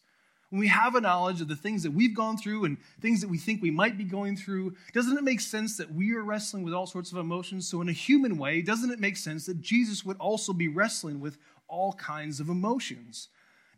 When 0.50 0.58
we 0.58 0.66
have 0.66 0.96
a 0.96 1.00
knowledge 1.00 1.40
of 1.40 1.46
the 1.46 1.56
things 1.56 1.84
that 1.84 1.92
we've 1.92 2.14
gone 2.14 2.36
through 2.36 2.64
and 2.64 2.76
things 3.00 3.20
that 3.20 3.30
we 3.30 3.38
think 3.38 3.62
we 3.62 3.70
might 3.70 3.96
be 3.96 4.04
going 4.04 4.36
through, 4.36 4.74
doesn't 4.92 5.16
it 5.16 5.22
make 5.22 5.40
sense 5.40 5.76
that 5.76 5.94
we 5.94 6.12
are 6.12 6.24
wrestling 6.24 6.64
with 6.64 6.74
all 6.74 6.88
sorts 6.88 7.12
of 7.12 7.18
emotions? 7.18 7.68
So, 7.68 7.80
in 7.80 7.88
a 7.88 7.92
human 7.92 8.36
way, 8.36 8.60
doesn't 8.60 8.90
it 8.90 8.98
make 8.98 9.16
sense 9.16 9.46
that 9.46 9.60
Jesus 9.60 10.04
would 10.04 10.18
also 10.18 10.52
be 10.52 10.66
wrestling 10.66 11.20
with 11.20 11.38
all 11.68 11.92
kinds 11.92 12.40
of 12.40 12.48
emotions? 12.48 13.28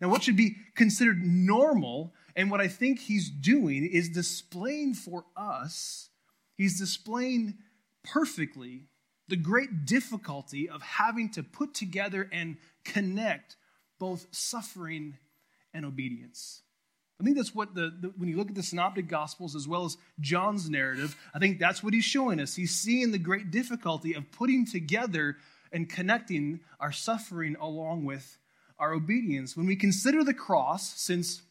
Now, 0.00 0.08
what 0.08 0.22
should 0.22 0.36
be 0.36 0.56
considered 0.74 1.22
normal, 1.22 2.12
and 2.34 2.50
what 2.50 2.60
I 2.60 2.68
think 2.68 2.98
he's 2.98 3.30
doing 3.30 3.86
is 3.86 4.08
displaying 4.08 4.94
for 4.94 5.26
us, 5.36 6.08
he's 6.56 6.78
displaying 6.78 7.58
perfectly 8.04 8.84
the 9.28 9.36
great 9.36 9.86
difficulty 9.86 10.68
of 10.68 10.82
having 10.82 11.30
to 11.30 11.42
put 11.42 11.74
together 11.74 12.28
and 12.32 12.56
connect 12.84 13.56
both 13.98 14.26
suffering 14.30 15.16
and 15.72 15.86
obedience. 15.86 16.62
I 17.20 17.24
think 17.24 17.36
that's 17.36 17.54
what 17.54 17.74
the, 17.74 17.92
the, 18.00 18.12
when 18.16 18.28
you 18.28 18.36
look 18.36 18.48
at 18.48 18.56
the 18.56 18.62
synoptic 18.64 19.06
gospels 19.06 19.54
as 19.54 19.68
well 19.68 19.84
as 19.84 19.96
John's 20.18 20.68
narrative, 20.68 21.16
I 21.32 21.38
think 21.38 21.60
that's 21.60 21.82
what 21.82 21.94
he's 21.94 22.04
showing 22.04 22.40
us. 22.40 22.56
He's 22.56 22.74
seeing 22.74 23.12
the 23.12 23.18
great 23.18 23.50
difficulty 23.52 24.14
of 24.14 24.32
putting 24.32 24.66
together 24.66 25.36
and 25.70 25.88
connecting 25.88 26.60
our 26.80 26.90
suffering 26.90 27.56
along 27.60 28.04
with 28.04 28.38
our 28.78 28.92
obedience. 28.92 29.56
When 29.56 29.66
we 29.66 29.76
consider 29.76 30.24
the 30.24 30.34
cross, 30.34 31.00
since 31.00 31.42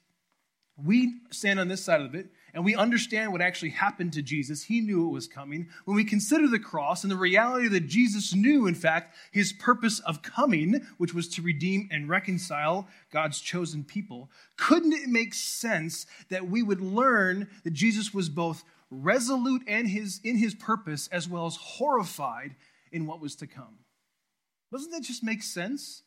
we 0.76 1.14
stand 1.30 1.60
on 1.60 1.70
this 1.70 1.84
side 1.84 2.02
of 2.02 2.16
it 2.16 2.28
and 2.54 2.66
we 2.66 2.76
understand 2.76 3.32
what 3.32 3.42
actually 3.42 3.70
happened 3.72 4.14
to 4.14 4.22
Jesus. 4.22 4.64
He 4.64 4.82
knew 4.82 5.08
it 5.08 5.12
was 5.12 5.28
coming. 5.28 5.70
When 5.86 5.96
we 5.96 6.04
consider 6.04 6.48
the 6.48 6.60
cross 6.60 7.04
and 7.04 7.12
the 7.12 7.18
reality 7.18 7.68
that 7.70 7.88
Jesus 7.88 8.34
knew, 8.34 8.68
in 8.68 8.76
fact, 8.76 9.16
his 9.32 9.54
purpose 9.54 10.00
of 10.00 10.22
coming, 10.22 10.86
which 10.98 11.14
was 11.14 11.28
to 11.30 11.42
redeem 11.42 11.88
and 11.92 12.10
reconcile 12.10 12.88
God's 13.12 13.40
chosen 13.40 13.84
people, 13.84 14.30
couldn't 14.58 14.94
it 14.94 15.08
make 15.08 15.34
sense 15.34 16.06
that 16.30 16.48
we 16.48 16.62
would 16.62 16.82
learn 16.82 17.48
that 17.64 17.74
Jesus 17.74 18.14
was 18.14 18.30
both 18.30 18.64
resolute 18.90 19.64
and 19.68 19.88
his, 19.88 20.20
in 20.24 20.38
his 20.38 20.54
purpose 20.54 21.08
as 21.12 21.28
well 21.28 21.46
as 21.46 21.56
horrified 21.56 22.56
in 22.92 23.06
what 23.06 23.22
was 23.22 23.36
to 23.38 23.48
come? 23.48 23.80
Doesn't 24.72 24.92
that 24.92 25.04
just 25.04 25.24
make 25.24 25.44
sense? 25.44 26.04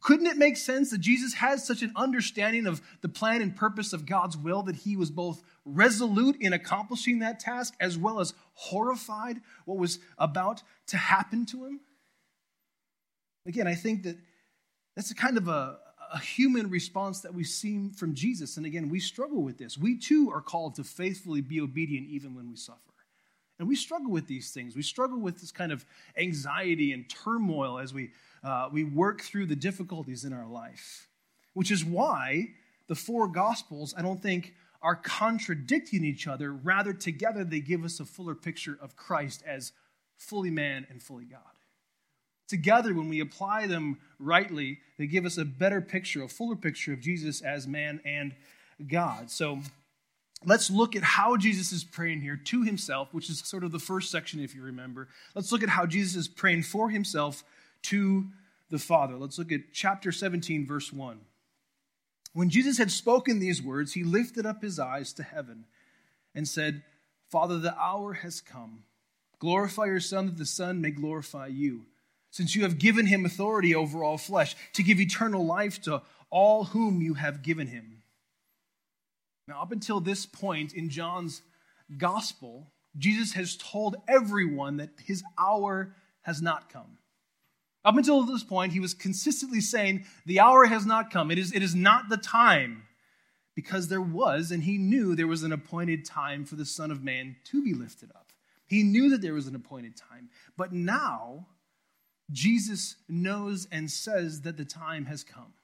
Couldn't 0.00 0.26
it 0.26 0.36
make 0.36 0.56
sense 0.56 0.90
that 0.90 1.00
Jesus 1.00 1.34
has 1.34 1.66
such 1.66 1.82
an 1.82 1.92
understanding 1.96 2.66
of 2.66 2.80
the 3.00 3.08
plan 3.08 3.42
and 3.42 3.54
purpose 3.54 3.92
of 3.92 4.06
God's 4.06 4.36
will 4.36 4.62
that 4.62 4.76
he 4.76 4.96
was 4.96 5.10
both 5.10 5.42
resolute 5.64 6.36
in 6.40 6.52
accomplishing 6.52 7.18
that 7.18 7.40
task 7.40 7.74
as 7.80 7.98
well 7.98 8.20
as 8.20 8.34
horrified 8.54 9.40
what 9.64 9.78
was 9.78 9.98
about 10.16 10.62
to 10.88 10.96
happen 10.96 11.46
to 11.46 11.66
him? 11.66 11.80
Again, 13.46 13.66
I 13.66 13.74
think 13.74 14.04
that 14.04 14.18
that's 14.94 15.10
a 15.10 15.14
kind 15.14 15.36
of 15.36 15.48
a, 15.48 15.78
a 16.12 16.18
human 16.18 16.70
response 16.70 17.20
that 17.20 17.34
we 17.34 17.44
see 17.44 17.90
from 17.90 18.14
Jesus. 18.14 18.56
And 18.56 18.66
again, 18.66 18.88
we 18.88 19.00
struggle 19.00 19.42
with 19.42 19.58
this. 19.58 19.78
We 19.78 19.96
too 19.96 20.30
are 20.32 20.40
called 20.40 20.76
to 20.76 20.84
faithfully 20.84 21.40
be 21.40 21.60
obedient 21.60 22.08
even 22.08 22.34
when 22.34 22.48
we 22.48 22.56
suffer. 22.56 22.87
And 23.58 23.66
we 23.66 23.74
struggle 23.74 24.10
with 24.10 24.26
these 24.26 24.50
things. 24.50 24.76
We 24.76 24.82
struggle 24.82 25.18
with 25.18 25.40
this 25.40 25.50
kind 25.50 25.72
of 25.72 25.84
anxiety 26.16 26.92
and 26.92 27.08
turmoil 27.08 27.78
as 27.78 27.92
we 27.92 28.10
uh, 28.44 28.68
we 28.70 28.84
work 28.84 29.20
through 29.20 29.46
the 29.46 29.56
difficulties 29.56 30.24
in 30.24 30.32
our 30.32 30.46
life, 30.46 31.08
which 31.54 31.72
is 31.72 31.84
why 31.84 32.50
the 32.86 32.94
four 32.94 33.26
Gospels, 33.26 33.94
I 33.96 34.02
don't 34.02 34.22
think, 34.22 34.54
are 34.80 34.94
contradicting 34.94 36.04
each 36.04 36.26
other. 36.26 36.52
Rather, 36.52 36.92
together, 36.92 37.44
they 37.44 37.60
give 37.60 37.84
us 37.84 37.98
a 38.00 38.04
fuller 38.04 38.34
picture 38.34 38.78
of 38.80 38.96
Christ 38.96 39.42
as 39.46 39.72
fully 40.16 40.50
man 40.50 40.86
and 40.88 41.02
fully 41.02 41.24
God. 41.24 41.40
Together, 42.46 42.94
when 42.94 43.08
we 43.08 43.20
apply 43.20 43.66
them 43.66 43.98
rightly, 44.18 44.78
they 44.98 45.06
give 45.06 45.26
us 45.26 45.36
a 45.36 45.44
better 45.44 45.80
picture, 45.80 46.22
a 46.22 46.28
fuller 46.28 46.56
picture 46.56 46.92
of 46.92 47.00
Jesus 47.00 47.42
as 47.42 47.66
man 47.66 48.00
and 48.04 48.34
God. 48.86 49.30
So, 49.30 49.60
let's 50.44 50.70
look 50.70 50.94
at 50.94 51.02
how 51.02 51.36
Jesus 51.36 51.72
is 51.72 51.84
praying 51.84 52.20
here 52.20 52.36
to 52.36 52.62
himself, 52.62 53.12
which 53.12 53.28
is 53.28 53.40
sort 53.40 53.64
of 53.64 53.72
the 53.72 53.78
first 53.78 54.10
section, 54.10 54.40
if 54.40 54.54
you 54.54 54.62
remember. 54.62 55.08
Let's 55.34 55.52
look 55.52 55.62
at 55.62 55.68
how 55.68 55.86
Jesus 55.86 56.16
is 56.16 56.28
praying 56.28 56.62
for 56.62 56.90
himself 56.90 57.44
to 57.82 58.26
the 58.70 58.78
Father. 58.78 59.16
Let's 59.16 59.38
look 59.38 59.52
at 59.52 59.72
chapter 59.72 60.12
17, 60.12 60.66
verse 60.66 60.92
1. 60.92 61.20
When 62.34 62.50
Jesus 62.50 62.78
had 62.78 62.90
spoken 62.90 63.38
these 63.38 63.62
words, 63.62 63.94
he 63.94 64.04
lifted 64.04 64.46
up 64.46 64.62
his 64.62 64.78
eyes 64.78 65.12
to 65.14 65.22
heaven 65.22 65.64
and 66.34 66.46
said, 66.46 66.82
Father, 67.30 67.58
the 67.58 67.76
hour 67.76 68.14
has 68.14 68.40
come. 68.40 68.84
Glorify 69.38 69.86
your 69.86 70.00
Son, 70.00 70.26
that 70.26 70.36
the 70.36 70.46
Son 70.46 70.80
may 70.80 70.90
glorify 70.90 71.46
you, 71.46 71.86
since 72.30 72.54
you 72.54 72.62
have 72.62 72.78
given 72.78 73.06
him 73.06 73.24
authority 73.24 73.74
over 73.74 74.02
all 74.04 74.18
flesh, 74.18 74.54
to 74.74 74.82
give 74.82 75.00
eternal 75.00 75.44
life 75.44 75.80
to 75.82 76.02
all 76.30 76.64
whom 76.64 77.00
you 77.00 77.14
have 77.14 77.42
given 77.42 77.68
him. 77.68 77.97
Now, 79.48 79.62
up 79.62 79.72
until 79.72 79.98
this 79.98 80.26
point 80.26 80.74
in 80.74 80.90
John's 80.90 81.40
gospel, 81.96 82.70
Jesus 82.98 83.32
has 83.32 83.56
told 83.56 83.96
everyone 84.06 84.76
that 84.76 84.90
his 85.02 85.24
hour 85.38 85.94
has 86.22 86.42
not 86.42 86.70
come. 86.70 86.98
Up 87.82 87.96
until 87.96 88.22
this 88.24 88.44
point, 88.44 88.74
he 88.74 88.80
was 88.80 88.92
consistently 88.92 89.62
saying, 89.62 90.04
The 90.26 90.40
hour 90.40 90.66
has 90.66 90.84
not 90.84 91.10
come. 91.10 91.30
It 91.30 91.38
is, 91.38 91.54
it 91.54 91.62
is 91.62 91.74
not 91.74 92.10
the 92.10 92.18
time. 92.18 92.82
Because 93.54 93.88
there 93.88 94.02
was, 94.02 94.52
and 94.52 94.62
he 94.62 94.78
knew 94.78 95.16
there 95.16 95.26
was 95.26 95.42
an 95.42 95.52
appointed 95.52 96.04
time 96.04 96.44
for 96.44 96.54
the 96.54 96.66
Son 96.66 96.90
of 96.90 97.02
Man 97.02 97.36
to 97.46 97.64
be 97.64 97.72
lifted 97.72 98.10
up. 98.10 98.30
He 98.66 98.82
knew 98.82 99.08
that 99.10 99.22
there 99.22 99.34
was 99.34 99.46
an 99.46 99.56
appointed 99.56 99.96
time. 99.96 100.28
But 100.56 100.72
now, 100.72 101.46
Jesus 102.30 102.96
knows 103.08 103.66
and 103.72 103.90
says 103.90 104.42
that 104.42 104.58
the 104.58 104.64
time 104.64 105.06
has 105.06 105.24
come. 105.24 105.54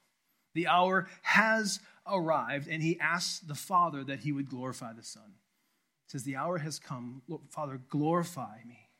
The 0.54 0.68
hour 0.68 1.08
has 1.22 1.80
arrived, 2.06 2.68
and 2.68 2.82
he 2.82 2.98
asked 3.00 3.48
the 3.48 3.54
Father 3.54 4.04
that 4.04 4.20
he 4.20 4.32
would 4.32 4.48
glorify 4.48 4.92
the 4.92 5.02
Son. 5.02 5.34
Says, 6.06 6.24
The 6.24 6.36
hour 6.36 6.58
has 6.58 6.78
come. 6.78 7.22
Father, 7.48 7.80
glorify 7.88 8.58
me. 8.66 8.90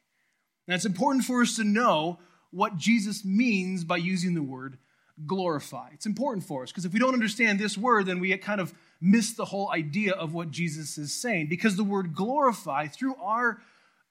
Now, 0.67 0.75
it's 0.75 0.87
important 0.87 1.25
for 1.25 1.43
us 1.43 1.57
to 1.57 1.65
know 1.65 2.19
what 2.51 2.77
Jesus 2.77 3.25
means 3.25 3.85
by 3.85 3.97
using 3.97 4.35
the 4.35 4.43
word 4.43 4.79
glorify. 5.27 5.89
It's 5.93 6.07
important 6.07 6.45
for 6.45 6.63
us 6.63 6.71
because 6.71 6.85
if 6.85 6.93
we 6.93 6.99
don't 6.99 7.15
understand 7.15 7.59
this 7.59 7.79
word, 7.79 8.07
then 8.07 8.21
we 8.21 8.37
kind 8.39 8.61
of 8.61 8.75
miss 9.01 9.33
the 9.33 9.45
whole 9.45 9.71
idea 9.71 10.13
of 10.13 10.35
what 10.35 10.51
Jesus 10.51 10.99
is 10.99 11.13
saying. 11.13 11.49
Because 11.49 11.77
the 11.77 11.85
word 11.85 12.15
glorify, 12.15 12.87
through 12.89 13.15
our 13.17 13.61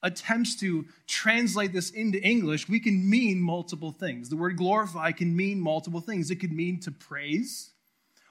attempts 0.01 0.55
to 0.57 0.85
translate 1.07 1.73
this 1.73 1.89
into 1.89 2.21
English, 2.21 2.69
we 2.69 2.79
can 2.79 3.09
mean 3.09 3.39
multiple 3.41 3.91
things. 3.91 4.29
The 4.29 4.37
word 4.37 4.57
glorify 4.57 5.11
can 5.11 5.35
mean 5.35 5.59
multiple 5.59 6.01
things. 6.01 6.29
It 6.29 6.37
could 6.37 6.51
mean 6.51 6.79
to 6.81 6.91
praise, 6.91 7.71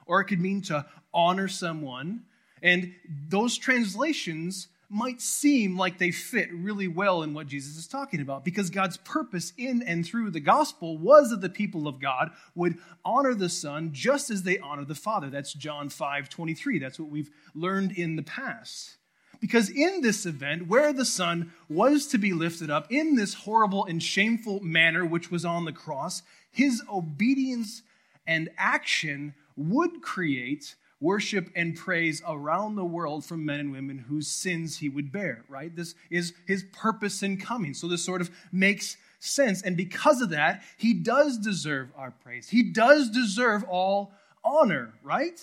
or 0.05 0.21
it 0.21 0.25
could 0.25 0.41
mean 0.41 0.61
to 0.63 0.85
honor 1.13 1.47
someone. 1.47 2.23
And 2.61 2.93
those 3.29 3.57
translations 3.57 4.67
might 4.93 5.21
seem 5.21 5.75
like 5.75 5.97
they 5.97 6.11
fit 6.11 6.53
really 6.53 6.87
well 6.87 7.23
in 7.23 7.33
what 7.33 7.47
Jesus 7.47 7.77
is 7.77 7.87
talking 7.87 8.21
about 8.21 8.45
because 8.45 8.69
God's 8.69 8.97
purpose 8.97 9.51
in 9.57 9.81
and 9.81 10.05
through 10.05 10.29
the 10.29 10.39
gospel 10.39 10.97
was 10.99 11.31
that 11.31 11.41
the 11.41 11.49
people 11.49 11.87
of 11.87 11.99
God 11.99 12.29
would 12.53 12.77
honor 13.03 13.33
the 13.33 13.49
Son 13.49 13.89
just 13.91 14.29
as 14.29 14.43
they 14.43 14.59
honor 14.59 14.85
the 14.85 14.93
Father. 14.93 15.31
That's 15.31 15.51
John 15.51 15.89
5 15.89 16.29
23. 16.29 16.77
That's 16.77 16.99
what 16.99 17.09
we've 17.09 17.31
learned 17.55 17.93
in 17.93 18.15
the 18.15 18.23
past. 18.23 18.97
Because 19.39 19.69
in 19.69 20.01
this 20.01 20.25
event, 20.25 20.67
where 20.67 20.93
the 20.93 21.05
Son 21.05 21.51
was 21.67 22.07
to 22.07 22.17
be 22.17 22.31
lifted 22.31 22.69
up 22.69 22.91
in 22.91 23.15
this 23.15 23.33
horrible 23.33 23.85
and 23.85 24.01
shameful 24.01 24.61
manner, 24.61 25.05
which 25.05 25.31
was 25.31 25.43
on 25.43 25.65
the 25.65 25.73
cross, 25.73 26.21
his 26.51 26.83
obedience 26.89 27.81
and 28.27 28.49
action 28.57 29.33
would 29.55 30.01
create 30.01 30.75
worship 30.99 31.49
and 31.55 31.75
praise 31.75 32.21
around 32.27 32.75
the 32.75 32.85
world 32.85 33.25
from 33.25 33.45
men 33.45 33.59
and 33.59 33.71
women 33.71 33.97
whose 33.97 34.27
sins 34.27 34.77
he 34.77 34.87
would 34.87 35.11
bear, 35.11 35.43
right? 35.49 35.75
This 35.75 35.95
is 36.09 36.33
his 36.47 36.63
purpose 36.71 37.21
in 37.21 37.37
coming. 37.37 37.73
So 37.73 37.87
this 37.87 38.03
sort 38.03 38.21
of 38.21 38.31
makes 38.51 38.95
sense. 39.19 39.61
And 39.61 39.75
because 39.75 40.21
of 40.21 40.29
that, 40.29 40.63
he 40.77 40.93
does 40.93 41.37
deserve 41.37 41.91
our 41.97 42.11
praise. 42.11 42.49
He 42.49 42.63
does 42.63 43.09
deserve 43.09 43.65
all 43.65 44.13
honor, 44.45 44.93
right? 45.03 45.39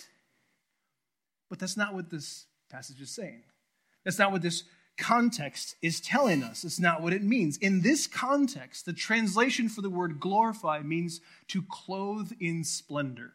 But 1.50 1.58
that's 1.58 1.76
not 1.76 1.94
what 1.94 2.10
this 2.10 2.46
passage 2.70 3.00
is 3.00 3.10
saying. 3.10 3.42
That's 4.04 4.18
not 4.18 4.32
what 4.32 4.42
this 4.42 4.64
context 4.96 5.76
is 5.82 6.00
telling 6.00 6.42
us. 6.42 6.64
It's 6.64 6.80
not 6.80 7.02
what 7.02 7.12
it 7.12 7.22
means. 7.22 7.56
In 7.58 7.82
this 7.82 8.06
context, 8.06 8.86
the 8.86 8.92
translation 8.92 9.68
for 9.68 9.82
the 9.82 9.90
word 9.90 10.20
glorify 10.20 10.80
means 10.80 11.20
to 11.48 11.62
clothe 11.62 12.32
in 12.40 12.64
splendor. 12.64 13.34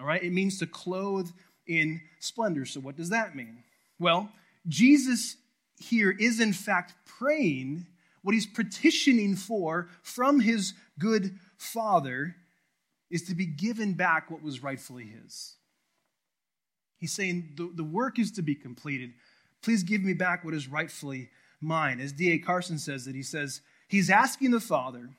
All 0.00 0.06
right, 0.06 0.22
it 0.22 0.32
means 0.32 0.58
to 0.58 0.66
clothe 0.66 1.30
in 1.66 2.00
splendor. 2.18 2.66
So, 2.66 2.80
what 2.80 2.96
does 2.96 3.10
that 3.10 3.36
mean? 3.36 3.62
Well, 3.98 4.28
Jesus 4.68 5.36
here 5.78 6.10
is 6.10 6.40
in 6.40 6.52
fact 6.52 6.94
praying 7.06 7.86
what 8.22 8.34
he's 8.34 8.46
petitioning 8.46 9.36
for 9.36 9.88
from 10.02 10.40
his 10.40 10.72
good 10.98 11.38
Father 11.58 12.36
is 13.10 13.22
to 13.24 13.34
be 13.34 13.46
given 13.46 13.92
back 13.92 14.30
what 14.30 14.42
was 14.42 14.62
rightfully 14.62 15.04
his. 15.04 15.54
He's 16.98 17.12
saying 17.12 17.52
the, 17.56 17.70
the 17.74 17.84
work 17.84 18.18
is 18.18 18.30
to 18.32 18.42
be 18.42 18.54
completed. 18.54 19.12
Please 19.62 19.82
give 19.82 20.02
me 20.02 20.14
back 20.14 20.44
what 20.44 20.54
is 20.54 20.68
rightfully 20.68 21.28
mine. 21.60 22.00
As 22.00 22.12
D.A. 22.12 22.38
Carson 22.38 22.78
says 22.78 23.04
that, 23.04 23.14
he 23.14 23.22
says, 23.22 23.60
he's 23.88 24.10
asking 24.10 24.52
the 24.52 24.60
Father 24.60 25.10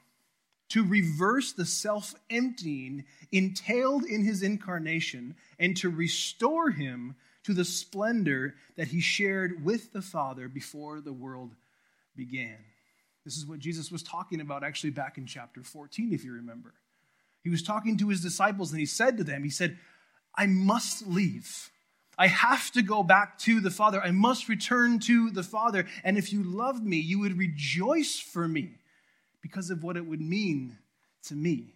to 0.70 0.84
reverse 0.84 1.54
the 1.54 1.66
self 1.66 2.16
emptying 2.30 3.06
entailed 3.32 4.04
in 4.04 4.24
his 4.24 4.44
incarnation 4.44 5.36
and 5.60 5.78
to 5.78 5.90
restore 5.90 6.72
him 6.72 7.16
to 7.44 7.54
the 7.54 7.66
splendor 7.66 8.56
that 8.76 8.88
he 8.88 9.00
shared 9.00 9.64
with 9.64 9.94
the 9.94 10.02
Father 10.02 10.48
before 10.48 11.02
the 11.02 11.14
world 11.14 11.56
began. 12.16 12.58
This 13.24 13.38
is 13.38 13.46
what 13.46 13.60
Jesus 13.60 13.92
was 13.92 14.04
talking 14.04 14.42
about 14.42 14.64
actually 14.64 14.92
back 14.92 15.18
in 15.18 15.26
chapter 15.26 15.64
14, 15.64 16.14
if 16.14 16.24
you 16.24 16.34
remember. 16.34 16.74
He 17.44 17.50
was 17.50 17.62
talking 17.62 17.98
to 17.98 18.10
his 18.10 18.22
disciples 18.22 18.72
and 18.72 18.80
he 18.80 18.86
said 18.86 19.18
to 19.18 19.24
them, 19.24 19.44
He 19.44 19.50
said, 19.50 19.78
I 20.36 20.48
must 20.48 21.06
leave. 21.08 21.70
I 22.18 22.28
have 22.28 22.72
to 22.72 22.82
go 22.82 23.04
back 23.04 23.38
to 23.40 23.60
the 23.60 23.70
Father. 23.70 24.02
I 24.02 24.12
must 24.12 24.48
return 24.48 25.00
to 25.02 25.30
the 25.30 25.44
Father. 25.44 25.86
And 26.04 26.18
if 26.18 26.32
you 26.32 26.44
loved 26.44 26.84
me, 26.84 26.98
you 26.98 27.20
would 27.20 27.38
rejoice 27.38 28.18
for 28.18 28.48
me 28.48 28.78
because 29.46 29.70
of 29.70 29.84
what 29.84 29.96
it 29.96 30.04
would 30.04 30.22
mean 30.22 30.76
to 31.22 31.36
me. 31.36 31.76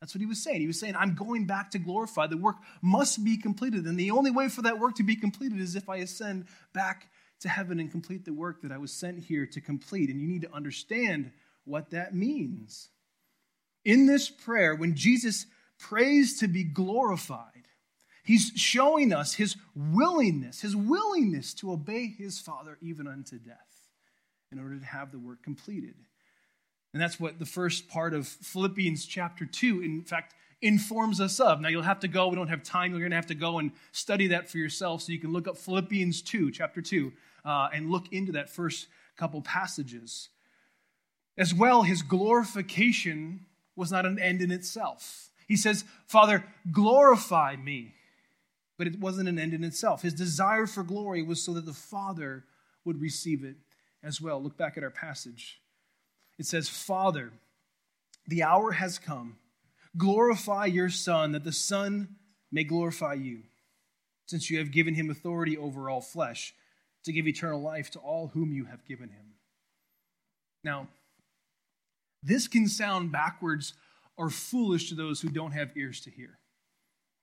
That's 0.00 0.12
what 0.12 0.18
he 0.18 0.26
was 0.26 0.42
saying. 0.42 0.60
He 0.60 0.66
was 0.66 0.80
saying, 0.80 0.96
I'm 0.96 1.14
going 1.14 1.46
back 1.46 1.70
to 1.70 1.78
glorify. 1.78 2.26
The 2.26 2.36
work 2.36 2.56
must 2.82 3.24
be 3.24 3.36
completed. 3.36 3.84
And 3.84 3.96
the 3.96 4.10
only 4.10 4.32
way 4.32 4.48
for 4.48 4.62
that 4.62 4.80
work 4.80 4.96
to 4.96 5.04
be 5.04 5.14
completed 5.14 5.60
is 5.60 5.76
if 5.76 5.88
I 5.88 5.98
ascend 5.98 6.46
back 6.72 7.08
to 7.42 7.48
heaven 7.48 7.78
and 7.78 7.92
complete 7.92 8.24
the 8.24 8.32
work 8.32 8.62
that 8.62 8.72
I 8.72 8.78
was 8.78 8.92
sent 8.92 9.20
here 9.20 9.46
to 9.46 9.60
complete. 9.60 10.10
And 10.10 10.20
you 10.20 10.26
need 10.26 10.42
to 10.42 10.52
understand 10.52 11.30
what 11.64 11.90
that 11.90 12.12
means. 12.12 12.88
In 13.84 14.06
this 14.06 14.28
prayer, 14.28 14.74
when 14.74 14.96
Jesus 14.96 15.46
prays 15.78 16.40
to 16.40 16.48
be 16.48 16.64
glorified, 16.64 17.68
he's 18.24 18.50
showing 18.56 19.12
us 19.12 19.34
his 19.34 19.56
willingness, 19.76 20.60
his 20.60 20.74
willingness 20.74 21.54
to 21.54 21.70
obey 21.70 22.08
his 22.08 22.40
Father 22.40 22.78
even 22.82 23.06
unto 23.06 23.38
death 23.38 23.92
in 24.50 24.58
order 24.58 24.76
to 24.76 24.84
have 24.84 25.12
the 25.12 25.20
work 25.20 25.44
completed. 25.44 25.94
And 26.96 27.02
that's 27.02 27.20
what 27.20 27.38
the 27.38 27.44
first 27.44 27.88
part 27.88 28.14
of 28.14 28.26
Philippians 28.26 29.04
chapter 29.04 29.44
2, 29.44 29.82
in 29.82 30.02
fact, 30.02 30.34
informs 30.62 31.20
us 31.20 31.38
of. 31.40 31.60
Now, 31.60 31.68
you'll 31.68 31.82
have 31.82 32.00
to 32.00 32.08
go. 32.08 32.28
We 32.28 32.36
don't 32.36 32.48
have 32.48 32.62
time. 32.62 32.92
You're 32.92 33.00
going 33.00 33.10
to 33.10 33.16
have 33.16 33.26
to 33.26 33.34
go 33.34 33.58
and 33.58 33.70
study 33.92 34.28
that 34.28 34.48
for 34.48 34.56
yourself. 34.56 35.02
So 35.02 35.12
you 35.12 35.18
can 35.18 35.30
look 35.30 35.46
up 35.46 35.58
Philippians 35.58 36.22
2, 36.22 36.50
chapter 36.52 36.80
2, 36.80 37.12
uh, 37.44 37.68
and 37.74 37.90
look 37.90 38.10
into 38.14 38.32
that 38.32 38.48
first 38.48 38.86
couple 39.18 39.42
passages. 39.42 40.30
As 41.36 41.52
well, 41.52 41.82
his 41.82 42.00
glorification 42.00 43.44
was 43.76 43.92
not 43.92 44.06
an 44.06 44.18
end 44.18 44.40
in 44.40 44.50
itself. 44.50 45.28
He 45.46 45.56
says, 45.58 45.84
Father, 46.06 46.46
glorify 46.72 47.56
me. 47.56 47.92
But 48.78 48.86
it 48.86 48.98
wasn't 48.98 49.28
an 49.28 49.38
end 49.38 49.52
in 49.52 49.64
itself. 49.64 50.00
His 50.00 50.14
desire 50.14 50.66
for 50.66 50.82
glory 50.82 51.22
was 51.22 51.42
so 51.42 51.52
that 51.52 51.66
the 51.66 51.74
Father 51.74 52.44
would 52.86 53.02
receive 53.02 53.44
it 53.44 53.56
as 54.02 54.18
well. 54.18 54.42
Look 54.42 54.56
back 54.56 54.78
at 54.78 54.82
our 54.82 54.88
passage. 54.88 55.60
It 56.38 56.46
says, 56.46 56.68
Father, 56.68 57.32
the 58.26 58.42
hour 58.42 58.72
has 58.72 58.98
come. 58.98 59.36
Glorify 59.96 60.66
your 60.66 60.90
Son, 60.90 61.32
that 61.32 61.44
the 61.44 61.52
Son 61.52 62.16
may 62.52 62.64
glorify 62.64 63.14
you, 63.14 63.42
since 64.26 64.50
you 64.50 64.58
have 64.58 64.70
given 64.70 64.94
him 64.94 65.10
authority 65.10 65.56
over 65.56 65.88
all 65.88 66.00
flesh, 66.00 66.54
to 67.04 67.12
give 67.12 67.26
eternal 67.26 67.60
life 67.60 67.90
to 67.92 67.98
all 68.00 68.28
whom 68.28 68.52
you 68.52 68.66
have 68.66 68.84
given 68.84 69.08
him. 69.08 69.34
Now, 70.64 70.88
this 72.22 72.48
can 72.48 72.68
sound 72.68 73.12
backwards 73.12 73.74
or 74.16 74.30
foolish 74.30 74.88
to 74.88 74.94
those 74.94 75.20
who 75.20 75.28
don't 75.28 75.52
have 75.52 75.76
ears 75.76 76.00
to 76.02 76.10
hear. 76.10 76.38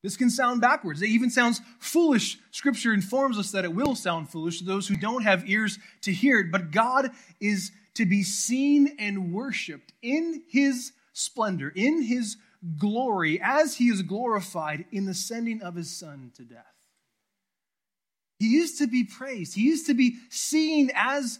This 0.01 0.17
can 0.17 0.29
sound 0.29 0.61
backwards. 0.61 1.01
It 1.01 1.09
even 1.09 1.29
sounds 1.29 1.61
foolish. 1.79 2.37
Scripture 2.51 2.93
informs 2.93 3.37
us 3.37 3.51
that 3.51 3.65
it 3.65 3.73
will 3.73 3.95
sound 3.95 4.29
foolish 4.29 4.59
to 4.59 4.65
those 4.65 4.87
who 4.87 4.95
don't 4.95 5.23
have 5.23 5.49
ears 5.49 5.79
to 6.01 6.11
hear 6.11 6.39
it. 6.39 6.51
But 6.51 6.71
God 6.71 7.11
is 7.39 7.71
to 7.95 8.05
be 8.05 8.23
seen 8.23 8.95
and 8.99 9.33
worshiped 9.33 9.93
in 10.01 10.43
his 10.49 10.93
splendor, 11.13 11.71
in 11.75 12.01
his 12.01 12.37
glory, 12.77 13.39
as 13.41 13.77
he 13.77 13.89
is 13.89 14.01
glorified 14.01 14.85
in 14.91 15.05
the 15.05 15.13
sending 15.13 15.61
of 15.61 15.75
his 15.75 15.95
son 15.95 16.31
to 16.35 16.43
death. 16.43 16.65
He 18.39 18.57
is 18.57 18.77
to 18.79 18.87
be 18.87 19.03
praised. 19.03 19.55
He 19.55 19.69
is 19.69 19.83
to 19.83 19.93
be 19.93 20.17
seen 20.29 20.91
as 20.95 21.39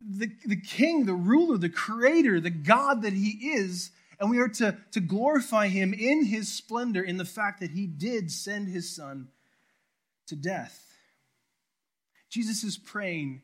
the, 0.00 0.30
the 0.44 0.60
king, 0.60 1.04
the 1.04 1.14
ruler, 1.14 1.58
the 1.58 1.68
creator, 1.68 2.40
the 2.40 2.50
God 2.50 3.02
that 3.02 3.12
he 3.12 3.52
is. 3.54 3.90
And 4.18 4.30
we 4.30 4.38
are 4.38 4.48
to, 4.48 4.76
to 4.92 5.00
glorify 5.00 5.68
him 5.68 5.92
in 5.92 6.24
his 6.24 6.52
splendor 6.52 7.02
in 7.02 7.16
the 7.16 7.24
fact 7.24 7.60
that 7.60 7.70
he 7.70 7.86
did 7.86 8.30
send 8.30 8.68
his 8.68 8.94
son 8.94 9.28
to 10.26 10.36
death. 10.36 10.80
Jesus 12.28 12.64
is 12.64 12.78
praying 12.78 13.42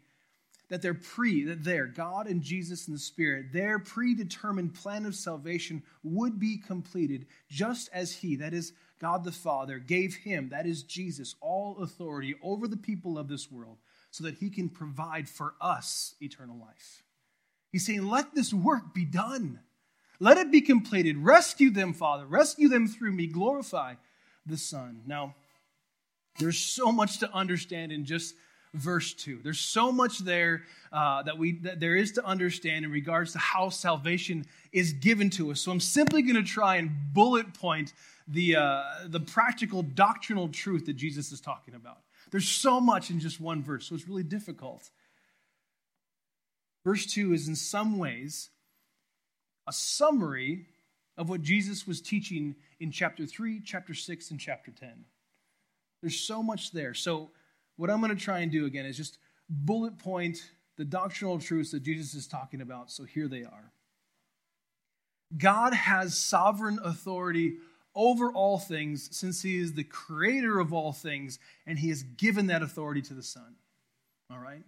that 0.69 0.83
their 0.83 0.95
pre, 0.95 1.45
that 1.45 1.65
their, 1.65 1.87
God 1.87 2.27
and 2.27 2.43
Jesus 2.43 2.87
and 2.87 2.95
the 2.95 3.01
Spirit, 3.01 3.53
their 3.53 3.79
predetermined 3.79 4.75
plan 4.75 5.07
of 5.07 5.15
salvation 5.15 5.83
would 6.03 6.39
be 6.39 6.59
completed 6.59 7.27
just 7.49 7.89
as 7.93 8.13
He, 8.13 8.37
that 8.37 8.53
is 8.53 8.73
God 9.01 9.25
the 9.25 9.33
Father, 9.33 9.79
gave 9.79 10.17
Him, 10.17 10.51
that 10.51 10.67
is 10.67 10.83
Jesus, 10.83 11.35
all 11.41 11.79
authority 11.83 12.35
over 12.43 12.69
the 12.69 12.77
people 12.77 13.19
of 13.19 13.29
this 13.29 13.51
world 13.51 13.79
so 14.11 14.25
that 14.25 14.37
He 14.37 14.51
can 14.51 14.69
provide 14.69 15.29
for 15.29 15.55
us 15.61 16.15
eternal 16.21 16.59
life. 16.59 17.03
He's 17.71 17.87
saying, 17.87 18.07
let 18.07 18.35
this 18.35 18.53
work 18.53 18.95
be 18.95 19.05
done. 19.05 19.61
Let 20.21 20.39
it 20.39 20.51
be 20.51 20.61
completed. 20.61 21.19
Rescue 21.19 21.71
them, 21.71 21.93
Father. 21.93 22.27
Rescue 22.27 22.69
them 22.69 22.89
through 22.89 23.13
me. 23.13 23.27
Glorify 23.27 23.95
the 24.45 24.57
Son. 24.57 25.03
Now, 25.07 25.35
there's 26.39 26.59
so 26.59 26.91
much 26.91 27.19
to 27.19 27.33
understand 27.33 27.93
in 27.93 28.05
just 28.05 28.35
verse 28.75 29.15
2. 29.15 29.41
There's 29.43 29.59
so 29.59 29.91
much 29.91 30.19
there 30.19 30.65
uh, 30.93 31.23
that, 31.23 31.39
we, 31.39 31.59
that 31.61 31.81
there 31.81 31.97
is 31.97 32.13
to 32.13 32.25
understand 32.25 32.85
in 32.85 32.91
regards 32.91 33.33
to 33.33 33.39
how 33.39 33.69
salvation 33.69 34.45
is 34.73 34.93
given 34.93 35.31
to 35.31 35.51
us. 35.51 35.61
So 35.61 35.73
I'm 35.73 35.81
simply 35.81 36.23
going 36.23 36.37
to 36.37 36.43
try 36.43 36.77
and 36.77 36.91
bullet 37.13 37.55
point 37.55 37.93
the, 38.27 38.57
uh, 38.57 38.83
the 39.07 39.21
practical 39.21 39.83
doctrinal 39.83 40.49
truth 40.49 40.87
that 40.87 40.95
Jesus 40.95 41.33
is 41.33 41.41
talking 41.41 41.75
about. 41.75 41.99
There's 42.31 42.49
so 42.49 42.81
much 42.81 43.11
in 43.11 43.21
just 43.21 43.41
one 43.41 43.63
verse, 43.63 43.87
so 43.87 43.95
it's 43.95 44.07
really 44.07 44.23
difficult. 44.23 44.91
Verse 46.85 47.07
2 47.07 47.33
is 47.33 47.49
in 47.49 47.57
some 47.57 47.99
ways 47.99 48.51
a 49.67 49.73
summary 49.73 50.67
of 51.17 51.29
what 51.29 51.43
Jesus 51.43 51.87
was 51.87 52.01
teaching 52.01 52.55
in 52.81 52.93
chapter 52.93 53.27
3, 53.27 53.61
chapter 53.65 53.93
6, 53.93 54.31
and 54.31 54.39
chapter 54.39 54.71
10. 54.71 55.05
There's 56.01 56.19
so 56.19 56.43
much 56.43 56.71
there. 56.71 56.95
So 56.95 57.31
what 57.79 57.89
I'm 57.89 58.01
going 58.01 58.15
to 58.15 58.23
try 58.23 58.41
and 58.41 58.53
do 58.53 58.67
again 58.67 58.85
is 58.85 58.97
just 58.97 59.19
bullet 59.49 59.99
point 59.99 60.51
the 60.77 60.85
doctrinal 60.85 61.39
truths 61.39 61.71
that 61.71 61.83
Jesus 61.83 62.13
is 62.15 62.27
talking 62.27 62.61
about. 62.61 62.91
So 62.91 63.05
here 63.05 63.29
they 63.29 63.45
are 63.45 63.73
God 65.37 65.75
has 65.75 66.19
sovereign 66.19 66.79
authority 66.83 67.57
over 67.95 68.31
all 68.31 68.59
things 68.59 69.09
since 69.17 69.43
he 69.43 69.59
is 69.59 69.75
the 69.75 69.85
creator 69.85 70.59
of 70.59 70.73
all 70.73 70.93
things, 70.93 71.39
and 71.67 71.79
he 71.79 71.89
has 71.89 72.03
given 72.03 72.47
that 72.47 72.63
authority 72.63 73.03
to 73.03 73.15
the 73.15 73.23
Son. 73.23 73.57
All 74.31 74.39
right? 74.39 74.63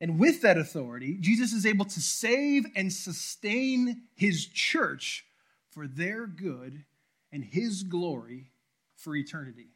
And 0.00 0.18
with 0.18 0.42
that 0.42 0.58
authority, 0.58 1.16
Jesus 1.18 1.52
is 1.52 1.66
able 1.66 1.84
to 1.86 2.00
save 2.00 2.66
and 2.76 2.92
sustain 2.92 4.02
his 4.14 4.46
church 4.46 5.24
for 5.70 5.86
their 5.86 6.26
good 6.26 6.84
and 7.32 7.44
his 7.44 7.82
glory 7.82 8.50
for 8.96 9.16
eternity. 9.16 9.70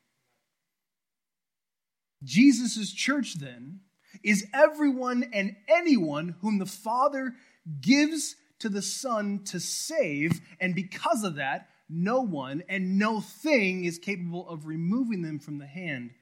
Jesus' 2.24 2.92
church, 2.92 3.35
then, 3.35 3.80
is 4.22 4.46
everyone 4.52 5.24
and 5.32 5.56
anyone 5.68 6.37
whom 6.40 6.58
the 6.58 6.66
Father 6.66 7.35
gives 7.80 8.37
to 8.61 8.68
the 8.68 8.82
Son 8.82 9.42
to 9.46 9.58
save, 9.58 10.40
and 10.61 10.74
because 10.74 11.24
of 11.24 11.37
that, 11.37 11.68
no 11.88 12.20
one 12.20 12.62
and 12.68 12.98
no 12.98 13.20
thing 13.20 13.85
is 13.85 13.98
capable 13.98 14.48
of 14.48 14.66
removing 14.66 15.22
them 15.22 15.38
from 15.38 15.58
the 15.58 15.66
hand 15.66 16.12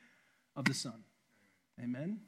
of 0.56 0.64
the 0.64 0.74
Son. 0.74 1.04
Amen? 1.82 2.20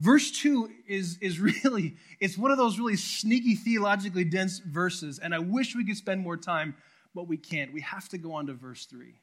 Verse 0.00 0.30
2 0.30 0.70
is, 0.86 1.18
is 1.20 1.40
really, 1.40 1.96
it's 2.20 2.36
one 2.36 2.50
of 2.50 2.58
those 2.58 2.78
really 2.78 2.96
sneaky, 2.96 3.54
theologically 3.54 4.24
dense 4.24 4.58
verses, 4.58 5.18
and 5.18 5.34
I 5.34 5.38
wish 5.38 5.74
we 5.74 5.84
could 5.84 5.96
spend 5.96 6.20
more 6.20 6.36
time, 6.36 6.76
but 7.14 7.26
we 7.26 7.36
can't. 7.36 7.72
We 7.72 7.80
have 7.80 8.08
to 8.10 8.18
go 8.18 8.32
on 8.34 8.46
to 8.46 8.52
verse 8.52 8.84
3. 8.86 9.14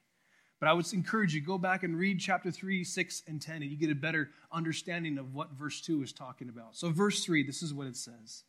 But 0.64 0.70
I 0.70 0.74
would 0.76 0.94
encourage 0.94 1.36
you, 1.36 1.42
go 1.42 1.58
back 1.58 1.84
and 1.84 1.94
read 1.94 2.22
chapter 2.22 2.50
3, 2.50 2.86
6, 2.86 3.24
and 3.28 3.42
10, 3.42 3.64
and 3.64 3.66
you 3.66 3.76
get 3.76 3.90
a 3.90 3.96
better 3.96 4.30
understanding 4.50 5.18
of 5.18 5.34
what 5.34 5.52
verse 5.52 5.82
2 5.82 6.02
is 6.04 6.14
talking 6.14 6.48
about. 6.48 6.78
So, 6.78 6.90
verse 6.90 7.26
3, 7.26 7.44
this 7.44 7.62
is 7.62 7.74
what 7.74 7.86
it 7.86 7.98
says. 7.98 8.46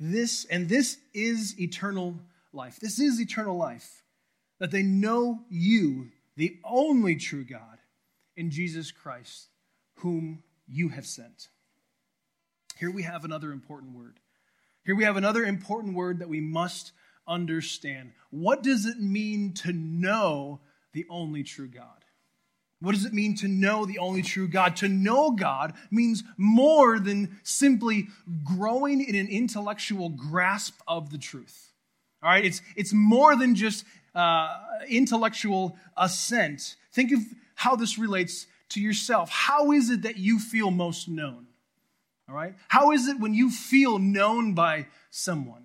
This, 0.00 0.46
and 0.46 0.70
this 0.70 0.96
is 1.12 1.60
eternal 1.60 2.18
life. 2.54 2.80
This 2.80 2.98
is 2.98 3.20
eternal 3.20 3.58
life, 3.58 4.04
that 4.58 4.70
they 4.70 4.82
know 4.82 5.40
you, 5.50 6.12
the 6.34 6.56
only 6.64 7.16
true 7.16 7.44
God, 7.44 7.76
in 8.38 8.50
Jesus 8.50 8.90
Christ, 8.90 9.48
whom 9.96 10.42
you 10.66 10.88
have 10.88 11.04
sent. 11.04 11.48
Here 12.78 12.90
we 12.90 13.02
have 13.02 13.26
another 13.26 13.52
important 13.52 13.94
word. 13.94 14.18
Here 14.82 14.96
we 14.96 15.04
have 15.04 15.18
another 15.18 15.44
important 15.44 15.94
word 15.94 16.20
that 16.20 16.28
we 16.30 16.40
must 16.40 16.92
understand. 17.28 18.12
What 18.30 18.62
does 18.62 18.86
it 18.86 18.98
mean 18.98 19.52
to 19.56 19.74
know 19.74 20.60
the 20.94 21.04
only 21.10 21.42
true 21.42 21.68
God. 21.68 22.04
What 22.80 22.94
does 22.94 23.04
it 23.04 23.12
mean 23.12 23.36
to 23.36 23.48
know 23.48 23.86
the 23.86 23.98
only 23.98 24.22
true 24.22 24.48
God? 24.48 24.76
To 24.76 24.88
know 24.88 25.32
God 25.32 25.74
means 25.90 26.22
more 26.36 26.98
than 26.98 27.38
simply 27.42 28.08
growing 28.44 29.02
in 29.02 29.14
an 29.14 29.28
intellectual 29.28 30.08
grasp 30.08 30.80
of 30.86 31.10
the 31.10 31.18
truth. 31.18 31.72
All 32.22 32.30
right, 32.30 32.44
it's, 32.44 32.62
it's 32.76 32.92
more 32.92 33.36
than 33.36 33.54
just 33.54 33.84
uh, 34.14 34.56
intellectual 34.88 35.76
assent. 35.96 36.76
Think 36.92 37.12
of 37.12 37.20
how 37.54 37.76
this 37.76 37.98
relates 37.98 38.46
to 38.70 38.80
yourself. 38.80 39.30
How 39.30 39.72
is 39.72 39.90
it 39.90 40.02
that 40.02 40.16
you 40.16 40.38
feel 40.38 40.70
most 40.70 41.08
known? 41.08 41.46
All 42.28 42.34
right, 42.34 42.54
how 42.68 42.92
is 42.92 43.08
it 43.08 43.20
when 43.20 43.34
you 43.34 43.50
feel 43.50 43.98
known 43.98 44.54
by 44.54 44.86
someone? 45.10 45.63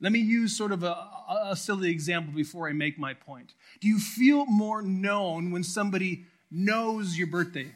Let 0.00 0.12
me 0.12 0.18
use 0.18 0.56
sort 0.56 0.72
of 0.72 0.82
a, 0.82 0.96
a 1.44 1.56
silly 1.56 1.90
example 1.90 2.32
before 2.32 2.68
I 2.68 2.72
make 2.72 2.98
my 2.98 3.14
point. 3.14 3.54
Do 3.80 3.88
you 3.88 3.98
feel 3.98 4.46
more 4.46 4.82
known 4.82 5.50
when 5.50 5.62
somebody 5.62 6.24
knows 6.50 7.18
your 7.18 7.26
birthday? 7.26 7.74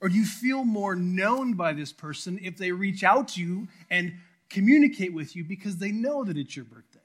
Or 0.00 0.08
do 0.08 0.16
you 0.16 0.24
feel 0.24 0.64
more 0.64 0.96
known 0.96 1.54
by 1.54 1.74
this 1.74 1.92
person 1.92 2.40
if 2.42 2.56
they 2.56 2.72
reach 2.72 3.04
out 3.04 3.28
to 3.28 3.40
you 3.40 3.68
and 3.90 4.14
communicate 4.52 5.14
with 5.14 5.34
you 5.34 5.42
because 5.42 5.78
they 5.78 5.90
know 5.90 6.24
that 6.24 6.36
it's 6.36 6.54
your 6.54 6.66
birthday. 6.66 6.98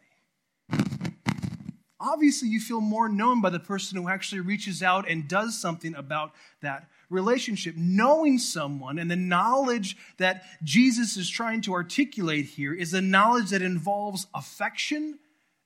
Obviously, 2.00 2.50
you 2.50 2.60
feel 2.60 2.82
more 2.82 3.10
known 3.10 3.42
by 3.42 3.50
the 3.50 3.60
person 3.60 3.98
who 3.98 4.08
actually 4.08 4.42
reaches 4.42 4.84
out 4.84 5.10
and 5.10 5.28
does 5.28 5.60
something 5.60 5.96
about 5.96 6.34
that 6.62 6.88
relationship. 7.10 7.76
Knowing 7.78 8.38
someone 8.38 9.00
and 9.00 9.10
the 9.10 9.16
knowledge 9.16 9.98
that 10.18 10.44
Jesus 10.64 11.18
is 11.18 11.30
trying 11.30 11.62
to 11.62 11.74
articulate 11.74 12.46
here 12.46 12.74
is 12.74 12.94
a 12.94 13.02
knowledge 13.02 13.52
that 13.52 13.62
involves 13.62 14.28
affection 14.34 15.20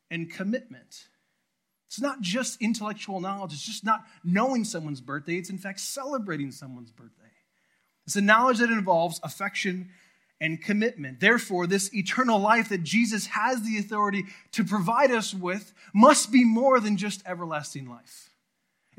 and 0.09 0.31
commitment. 0.31 1.07
It's 1.87 1.99
not 1.99 2.21
just 2.21 2.61
intellectual 2.61 3.19
knowledge, 3.19 3.53
it's 3.53 3.65
just 3.65 3.83
not 3.83 4.05
knowing 4.23 4.63
someone's 4.63 5.01
birthday, 5.01 5.35
it's 5.35 5.49
in 5.49 5.57
fact 5.57 5.79
celebrating 5.79 6.51
someone's 6.51 6.91
birthday. 6.91 7.21
It's 8.05 8.15
a 8.15 8.21
knowledge 8.21 8.59
that 8.59 8.69
involves 8.69 9.19
affection 9.23 9.89
and 10.39 10.61
commitment. 10.61 11.19
Therefore, 11.19 11.67
this 11.67 11.93
eternal 11.93 12.39
life 12.39 12.69
that 12.69 12.83
Jesus 12.83 13.27
has 13.27 13.61
the 13.61 13.77
authority 13.77 14.25
to 14.53 14.63
provide 14.63 15.11
us 15.11 15.33
with 15.33 15.73
must 15.93 16.31
be 16.31 16.43
more 16.43 16.79
than 16.79 16.97
just 16.97 17.21
everlasting 17.27 17.87
life. 17.87 18.30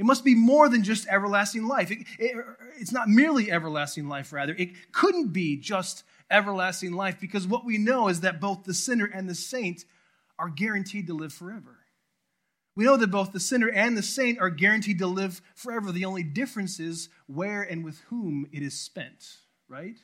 It 0.03 0.07
must 0.07 0.25
be 0.25 0.35
more 0.35 0.69
than 0.69 0.83
just 0.83 1.07
everlasting 1.07 1.69
life. 1.69 1.93
It, 1.93 1.99
it, 2.19 2.35
it's 2.77 2.91
not 2.91 3.09
merely 3.09 3.53
everlasting 3.53 4.09
life, 4.09 4.33
rather. 4.33 4.53
It 4.53 4.71
couldn't 4.91 5.29
be 5.29 5.57
just 5.57 6.03
everlasting 6.29 6.91
life 6.91 7.21
because 7.21 7.47
what 7.47 7.65
we 7.65 7.79
know 7.79 8.09
is 8.09 8.23
that 8.23 8.41
both 8.41 8.65
the 8.65 8.75
sinner 8.75 9.05
and 9.05 9.29
the 9.29 9.35
saint 9.37 9.85
are 10.41 10.49
guaranteed 10.49 11.07
to 11.07 11.15
live 11.15 11.33
forever. 11.33 11.79
We 12.75 12.85
know 12.85 12.97
that 12.97 13.12
both 13.12 13.31
the 13.31 13.38
sinner 13.38 13.69
and 13.69 13.97
the 13.97 14.03
saint 14.03 14.41
are 14.41 14.51
guaranteed 14.51 14.99
to 14.99 15.07
live 15.07 15.41
forever. 15.55 15.93
The 15.93 16.05
only 16.05 16.25
difference 16.25 16.81
is 16.81 17.09
where 17.29 17.62
and 17.62 17.85
with 17.85 18.01
whom 18.09 18.49
it 18.51 18.65
is 18.65 18.75
spent, 18.75 19.37
right? 19.69 19.99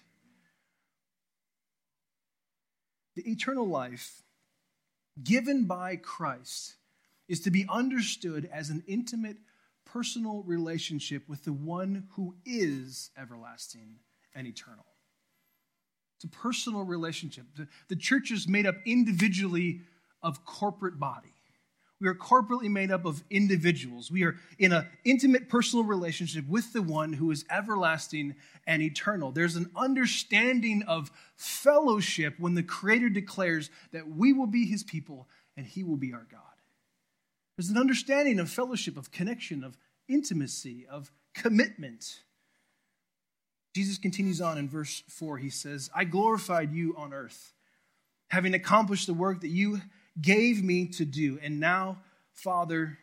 The 3.16 3.28
eternal 3.28 3.66
life 3.66 4.22
given 5.20 5.64
by 5.64 5.96
Christ 5.96 6.76
is 7.26 7.40
to 7.40 7.50
be 7.50 7.66
understood 7.68 8.48
as 8.52 8.70
an 8.70 8.84
intimate, 8.86 9.38
personal 9.92 10.42
relationship 10.42 11.28
with 11.28 11.44
the 11.44 11.52
one 11.52 12.08
who 12.14 12.34
is 12.44 13.10
everlasting 13.16 13.96
and 14.34 14.46
eternal. 14.46 14.86
It's 16.16 16.24
a 16.24 16.28
personal 16.28 16.82
relationship. 16.82 17.46
The, 17.56 17.68
the 17.88 17.96
church 17.96 18.30
is 18.30 18.48
made 18.48 18.66
up 18.66 18.74
individually 18.84 19.82
of 20.22 20.44
corporate 20.44 20.98
body. 20.98 21.32
We 22.00 22.08
are 22.08 22.14
corporately 22.14 22.68
made 22.68 22.92
up 22.92 23.04
of 23.04 23.24
individuals. 23.28 24.10
We 24.10 24.24
are 24.24 24.36
in 24.58 24.72
an 24.72 24.86
intimate 25.04 25.48
personal 25.48 25.84
relationship 25.84 26.46
with 26.48 26.72
the 26.72 26.82
one 26.82 27.12
who 27.12 27.30
is 27.30 27.44
everlasting 27.50 28.36
and 28.66 28.82
eternal. 28.82 29.32
There's 29.32 29.56
an 29.56 29.70
understanding 29.74 30.84
of 30.86 31.10
fellowship 31.36 32.34
when 32.38 32.54
the 32.54 32.62
Creator 32.62 33.10
declares 33.10 33.70
that 33.92 34.08
we 34.08 34.32
will 34.32 34.46
be 34.46 34.66
his 34.66 34.84
people 34.84 35.28
and 35.56 35.66
he 35.66 35.82
will 35.82 35.96
be 35.96 36.12
our 36.12 36.26
God. 36.30 36.57
There's 37.58 37.70
an 37.70 37.76
understanding 37.76 38.38
of 38.38 38.48
fellowship, 38.48 38.96
of 38.96 39.10
connection, 39.10 39.64
of 39.64 39.76
intimacy, 40.08 40.86
of 40.88 41.10
commitment. 41.34 42.20
Jesus 43.74 43.98
continues 43.98 44.40
on 44.40 44.58
in 44.58 44.68
verse 44.68 45.02
4. 45.08 45.38
He 45.38 45.50
says, 45.50 45.90
I 45.92 46.04
glorified 46.04 46.72
you 46.72 46.94
on 46.96 47.12
earth, 47.12 47.52
having 48.30 48.54
accomplished 48.54 49.08
the 49.08 49.14
work 49.14 49.40
that 49.40 49.48
you 49.48 49.80
gave 50.22 50.62
me 50.62 50.86
to 50.86 51.04
do. 51.04 51.40
And 51.42 51.58
now, 51.58 51.98
Father, 52.32 52.96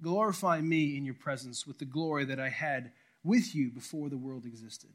glorify 0.00 0.60
me 0.60 0.96
in 0.96 1.04
your 1.04 1.14
presence 1.14 1.66
with 1.66 1.80
the 1.80 1.84
glory 1.84 2.24
that 2.26 2.38
I 2.38 2.50
had 2.50 2.92
with 3.24 3.52
you 3.52 3.68
before 3.68 4.08
the 4.08 4.16
world 4.16 4.44
existed. 4.46 4.90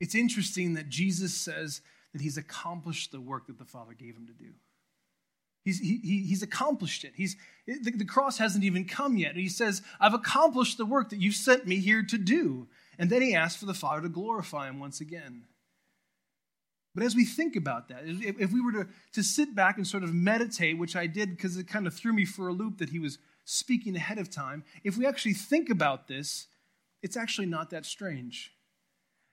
It's 0.00 0.14
interesting 0.14 0.72
that 0.74 0.88
Jesus 0.88 1.34
says 1.34 1.82
that 2.14 2.22
he's 2.22 2.38
accomplished 2.38 3.12
the 3.12 3.20
work 3.20 3.48
that 3.48 3.58
the 3.58 3.66
Father 3.66 3.92
gave 3.92 4.16
him 4.16 4.26
to 4.28 4.32
do. 4.32 4.52
He's, 5.64 5.78
he, 5.78 6.24
he's 6.26 6.42
accomplished 6.42 7.04
it. 7.04 7.12
He's, 7.14 7.36
the, 7.66 7.92
the 7.92 8.04
cross 8.04 8.38
hasn't 8.38 8.64
even 8.64 8.84
come 8.84 9.16
yet. 9.16 9.36
He 9.36 9.48
says, 9.48 9.82
I've 10.00 10.14
accomplished 10.14 10.76
the 10.76 10.86
work 10.86 11.10
that 11.10 11.20
you 11.20 11.30
sent 11.30 11.66
me 11.66 11.76
here 11.76 12.02
to 12.02 12.18
do. 12.18 12.66
And 12.98 13.08
then 13.10 13.22
he 13.22 13.34
asks 13.34 13.60
for 13.60 13.66
the 13.66 13.74
Father 13.74 14.02
to 14.02 14.08
glorify 14.08 14.68
him 14.68 14.80
once 14.80 15.00
again. 15.00 15.44
But 16.94 17.04
as 17.04 17.14
we 17.14 17.24
think 17.24 17.56
about 17.56 17.88
that, 17.88 18.02
if 18.04 18.52
we 18.52 18.60
were 18.60 18.72
to, 18.72 18.88
to 19.14 19.22
sit 19.22 19.54
back 19.54 19.76
and 19.78 19.86
sort 19.86 20.02
of 20.02 20.12
meditate, 20.12 20.78
which 20.78 20.94
I 20.94 21.06
did 21.06 21.30
because 21.30 21.56
it 21.56 21.68
kind 21.68 21.86
of 21.86 21.94
threw 21.94 22.12
me 22.12 22.24
for 22.24 22.48
a 22.48 22.52
loop 22.52 22.78
that 22.78 22.90
he 22.90 22.98
was 22.98 23.18
speaking 23.44 23.96
ahead 23.96 24.18
of 24.18 24.30
time, 24.30 24.64
if 24.84 24.98
we 24.98 25.06
actually 25.06 25.32
think 25.32 25.70
about 25.70 26.06
this, 26.06 26.48
it's 27.02 27.16
actually 27.16 27.46
not 27.46 27.70
that 27.70 27.86
strange. 27.86 28.52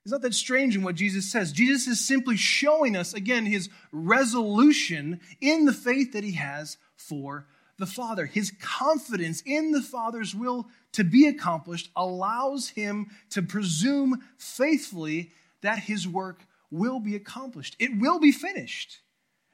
It's 0.04 0.12
not 0.12 0.22
that 0.22 0.34
strange 0.34 0.76
in 0.76 0.82
what 0.82 0.94
Jesus 0.94 1.30
says. 1.30 1.52
Jesus 1.52 1.86
is 1.86 2.06
simply 2.06 2.36
showing 2.36 2.96
us, 2.96 3.12
again, 3.12 3.44
his 3.44 3.68
resolution 3.92 5.20
in 5.40 5.66
the 5.66 5.72
faith 5.72 6.12
that 6.12 6.24
he 6.24 6.32
has 6.32 6.78
for 6.96 7.46
the 7.78 7.86
Father. 7.86 8.26
His 8.26 8.52
confidence 8.60 9.42
in 9.44 9.72
the 9.72 9.82
Father's 9.82 10.34
will 10.34 10.68
to 10.92 11.04
be 11.04 11.26
accomplished 11.26 11.90
allows 11.96 12.70
him 12.70 13.10
to 13.30 13.42
presume 13.42 14.22
faithfully 14.38 15.32
that 15.62 15.80
his 15.80 16.08
work 16.08 16.46
will 16.70 17.00
be 17.00 17.14
accomplished. 17.14 17.76
It 17.78 17.98
will 17.98 18.18
be 18.18 18.32
finished. 18.32 19.00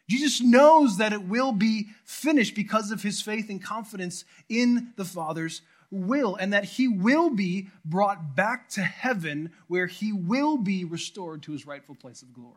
Jesus 0.09 0.41
knows 0.41 0.99
that 0.99 1.13
it 1.13 1.25
will 1.25 1.53
be 1.53 1.89
finished 2.05 2.55
because 2.55 2.93
of 2.93 3.03
his 3.03 3.21
faith 3.21 3.51
and 3.51 3.63
confidence 3.63 4.25
in 4.49 4.93
the 4.97 5.05
Father's 5.05 5.63
will, 5.91 6.37
and 6.37 6.53
that 6.53 6.65
he 6.65 6.89
will 6.89 7.31
be 7.31 7.69
brought 7.85 8.35
back 8.35 8.69
to 8.71 8.83
heaven 8.83 9.53
where 9.69 9.87
he 9.87 10.13
will 10.13 10.57
be 10.57 10.85
restored 10.85 11.43
to 11.43 11.53
his 11.53 11.67
rightful 11.67 11.95
place 11.95 12.23
of 12.23 12.33
glory. 12.33 12.55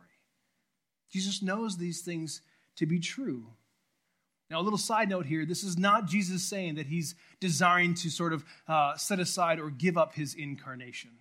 Jesus 1.11 1.41
knows 1.41 1.77
these 1.77 2.01
things 2.01 2.41
to 2.75 2.85
be 2.85 2.99
true. 2.99 3.47
Now, 4.49 4.59
a 4.59 4.63
little 4.63 4.79
side 4.79 5.09
note 5.09 5.25
here 5.25 5.45
this 5.45 5.63
is 5.63 5.77
not 5.77 6.07
Jesus 6.07 6.43
saying 6.43 6.75
that 6.75 6.87
he's 6.87 7.15
desiring 7.39 7.93
to 7.95 8.09
sort 8.09 8.33
of 8.33 8.43
uh, 8.67 8.95
set 8.95 9.19
aside 9.19 9.59
or 9.59 9.69
give 9.69 9.97
up 9.97 10.13
his 10.13 10.33
incarnation. 10.33 11.11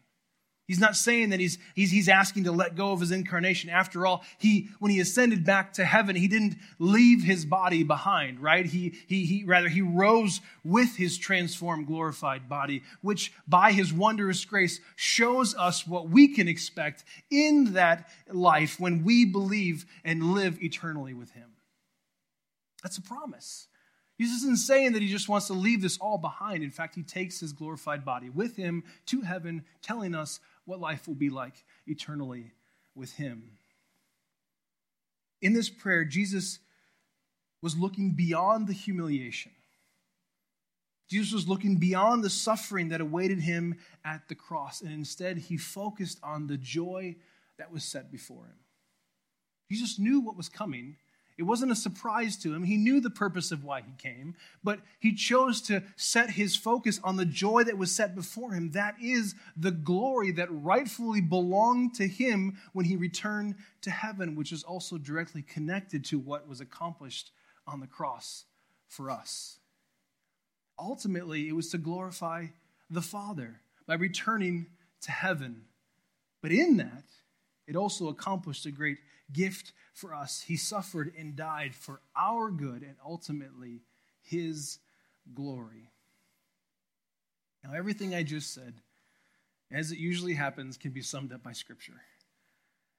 He's 0.68 0.78
not 0.78 0.96
saying 0.96 1.30
that 1.30 1.40
he's, 1.40 1.56
he's, 1.74 1.90
he's 1.90 2.10
asking 2.10 2.44
to 2.44 2.52
let 2.52 2.76
go 2.76 2.92
of 2.92 3.00
his 3.00 3.10
incarnation. 3.10 3.70
After 3.70 4.06
all, 4.06 4.22
he, 4.36 4.68
when 4.80 4.92
he 4.92 5.00
ascended 5.00 5.42
back 5.42 5.72
to 5.72 5.84
heaven, 5.84 6.14
he 6.14 6.28
didn't 6.28 6.58
leave 6.78 7.22
his 7.22 7.46
body 7.46 7.84
behind, 7.84 8.38
right? 8.38 8.66
He, 8.66 8.94
he, 9.06 9.24
he, 9.24 9.44
rather, 9.44 9.70
he 9.70 9.80
rose 9.80 10.42
with 10.62 10.94
his 10.94 11.16
transformed, 11.16 11.86
glorified 11.86 12.50
body, 12.50 12.82
which 13.00 13.32
by 13.48 13.72
his 13.72 13.94
wondrous 13.94 14.44
grace 14.44 14.78
shows 14.94 15.56
us 15.56 15.86
what 15.86 16.10
we 16.10 16.28
can 16.28 16.48
expect 16.48 17.02
in 17.30 17.72
that 17.72 18.10
life 18.30 18.78
when 18.78 19.04
we 19.04 19.24
believe 19.24 19.86
and 20.04 20.34
live 20.34 20.62
eternally 20.62 21.14
with 21.14 21.30
him. 21.30 21.48
That's 22.82 22.98
a 22.98 23.02
promise. 23.02 23.68
Jesus 24.20 24.42
isn't 24.42 24.58
saying 24.58 24.92
that 24.92 25.02
he 25.02 25.08
just 25.08 25.28
wants 25.28 25.46
to 25.46 25.52
leave 25.52 25.80
this 25.80 25.96
all 25.98 26.18
behind. 26.18 26.64
In 26.64 26.70
fact, 26.70 26.96
he 26.96 27.04
takes 27.04 27.38
his 27.38 27.52
glorified 27.52 28.04
body 28.04 28.28
with 28.28 28.56
him 28.56 28.82
to 29.06 29.20
heaven, 29.20 29.64
telling 29.80 30.14
us 30.14 30.40
what 30.68 30.80
life 30.80 31.08
will 31.08 31.14
be 31.14 31.30
like 31.30 31.64
eternally 31.86 32.52
with 32.94 33.12
Him. 33.12 33.52
In 35.40 35.52
this 35.52 35.68
prayer, 35.70 36.04
Jesus 36.04 36.58
was 37.62 37.76
looking 37.76 38.12
beyond 38.12 38.66
the 38.66 38.72
humiliation. 38.72 39.52
Jesus 41.08 41.32
was 41.32 41.48
looking 41.48 41.76
beyond 41.76 42.22
the 42.22 42.30
suffering 42.30 42.88
that 42.90 43.00
awaited 43.00 43.40
him 43.40 43.76
at 44.04 44.28
the 44.28 44.34
cross, 44.34 44.82
and 44.82 44.92
instead 44.92 45.38
he 45.38 45.56
focused 45.56 46.18
on 46.22 46.46
the 46.46 46.58
joy 46.58 47.16
that 47.56 47.72
was 47.72 47.82
set 47.82 48.12
before 48.12 48.44
him. 48.44 48.58
Jesus 49.70 49.98
knew 49.98 50.20
what 50.20 50.36
was 50.36 50.50
coming, 50.50 50.96
it 51.38 51.44
wasn't 51.44 51.70
a 51.70 51.76
surprise 51.76 52.36
to 52.38 52.52
him. 52.52 52.64
He 52.64 52.76
knew 52.76 53.00
the 53.00 53.10
purpose 53.10 53.52
of 53.52 53.62
why 53.62 53.80
he 53.80 53.92
came, 53.96 54.34
but 54.64 54.80
he 54.98 55.14
chose 55.14 55.60
to 55.62 55.84
set 55.94 56.30
his 56.30 56.56
focus 56.56 57.00
on 57.04 57.16
the 57.16 57.24
joy 57.24 57.62
that 57.62 57.78
was 57.78 57.94
set 57.94 58.16
before 58.16 58.52
him. 58.52 58.72
That 58.72 58.96
is 59.00 59.36
the 59.56 59.70
glory 59.70 60.32
that 60.32 60.48
rightfully 60.50 61.20
belonged 61.20 61.94
to 61.94 62.08
him 62.08 62.58
when 62.72 62.86
he 62.86 62.96
returned 62.96 63.54
to 63.82 63.90
heaven, 63.90 64.34
which 64.34 64.50
is 64.50 64.64
also 64.64 64.98
directly 64.98 65.42
connected 65.42 66.04
to 66.06 66.18
what 66.18 66.48
was 66.48 66.60
accomplished 66.60 67.30
on 67.68 67.78
the 67.78 67.86
cross 67.86 68.44
for 68.88 69.08
us. 69.08 69.60
Ultimately, 70.76 71.48
it 71.48 71.54
was 71.54 71.70
to 71.70 71.78
glorify 71.78 72.46
the 72.90 73.02
Father 73.02 73.60
by 73.86 73.94
returning 73.94 74.66
to 75.02 75.12
heaven. 75.12 75.66
But 76.42 76.50
in 76.50 76.78
that, 76.78 77.04
it 77.68 77.76
also 77.76 78.08
accomplished 78.08 78.66
a 78.66 78.72
great 78.72 78.98
gift 79.32 79.72
for 79.92 80.14
us. 80.14 80.42
He 80.46 80.56
suffered 80.56 81.12
and 81.18 81.36
died 81.36 81.74
for 81.74 82.00
our 82.16 82.50
good 82.50 82.82
and 82.82 82.96
ultimately 83.04 83.82
his 84.22 84.78
glory. 85.34 85.90
Now, 87.64 87.72
everything 87.74 88.14
I 88.14 88.22
just 88.22 88.54
said, 88.54 88.74
as 89.70 89.92
it 89.92 89.98
usually 89.98 90.34
happens, 90.34 90.76
can 90.76 90.92
be 90.92 91.02
summed 91.02 91.32
up 91.32 91.42
by 91.42 91.52
Scripture. 91.52 92.00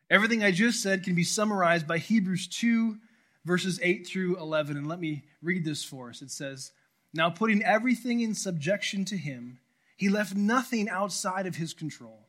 Everything 0.09 0.43
I 0.43 0.51
just 0.51 0.81
said 0.81 1.03
can 1.03 1.15
be 1.15 1.23
summarized 1.23 1.87
by 1.87 1.97
Hebrews 1.97 2.47
2, 2.47 2.97
verses 3.45 3.79
8 3.81 4.05
through 4.05 4.37
11. 4.37 4.75
And 4.75 4.87
let 4.87 4.99
me 4.99 5.23
read 5.41 5.63
this 5.63 5.83
for 5.83 6.09
us. 6.09 6.21
It 6.21 6.31
says, 6.31 6.71
Now 7.13 7.29
putting 7.29 7.63
everything 7.63 8.19
in 8.19 8.35
subjection 8.35 9.05
to 9.05 9.17
him, 9.17 9.59
he 9.95 10.09
left 10.09 10.35
nothing 10.35 10.89
outside 10.89 11.45
of 11.45 11.55
his 11.55 11.73
control 11.73 12.28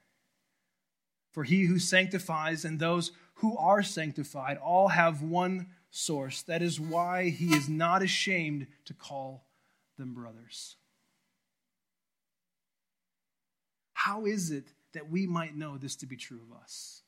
For 1.31 1.43
he 1.43 1.63
who 1.63 1.79
sanctifies 1.79 2.65
and 2.65 2.79
those 2.79 3.11
who 3.35 3.57
are 3.57 3.83
sanctified 3.83 4.57
all 4.57 4.89
have 4.89 5.21
one 5.21 5.67
source. 5.89 6.41
That 6.43 6.61
is 6.61 6.79
why 6.79 7.29
he 7.29 7.53
is 7.55 7.69
not 7.69 8.01
ashamed 8.01 8.67
to 8.85 8.93
call 8.93 9.45
them 9.97 10.13
brothers. 10.13 10.75
How 13.93 14.25
is 14.25 14.51
it 14.51 14.65
that 14.93 15.09
we 15.09 15.27
might 15.27 15.55
know 15.55 15.77
this 15.77 15.95
to 15.97 16.05
be 16.05 16.17
true 16.17 16.39
of 16.49 16.57
us? 16.57 17.03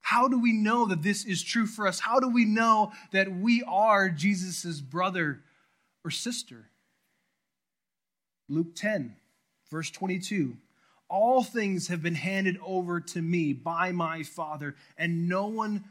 How 0.00 0.28
do 0.28 0.40
we 0.40 0.52
know 0.52 0.86
that 0.86 1.02
this 1.02 1.24
is 1.24 1.42
true 1.42 1.66
for 1.66 1.86
us? 1.86 2.00
How 2.00 2.18
do 2.18 2.28
we 2.28 2.44
know 2.44 2.92
that 3.12 3.32
we 3.32 3.62
are 3.62 4.08
Jesus' 4.08 4.80
brother 4.80 5.40
or 6.04 6.10
sister? 6.10 6.70
Luke 8.48 8.74
10, 8.74 9.14
verse 9.70 9.90
22 9.90 10.56
all 11.10 11.42
things 11.42 11.88
have 11.88 12.02
been 12.02 12.14
handed 12.14 12.56
over 12.64 13.00
to 13.00 13.20
me 13.20 13.52
by 13.52 13.92
my 13.92 14.22
Father, 14.22 14.76
and 14.96 15.28
no 15.28 15.48
one 15.48 15.84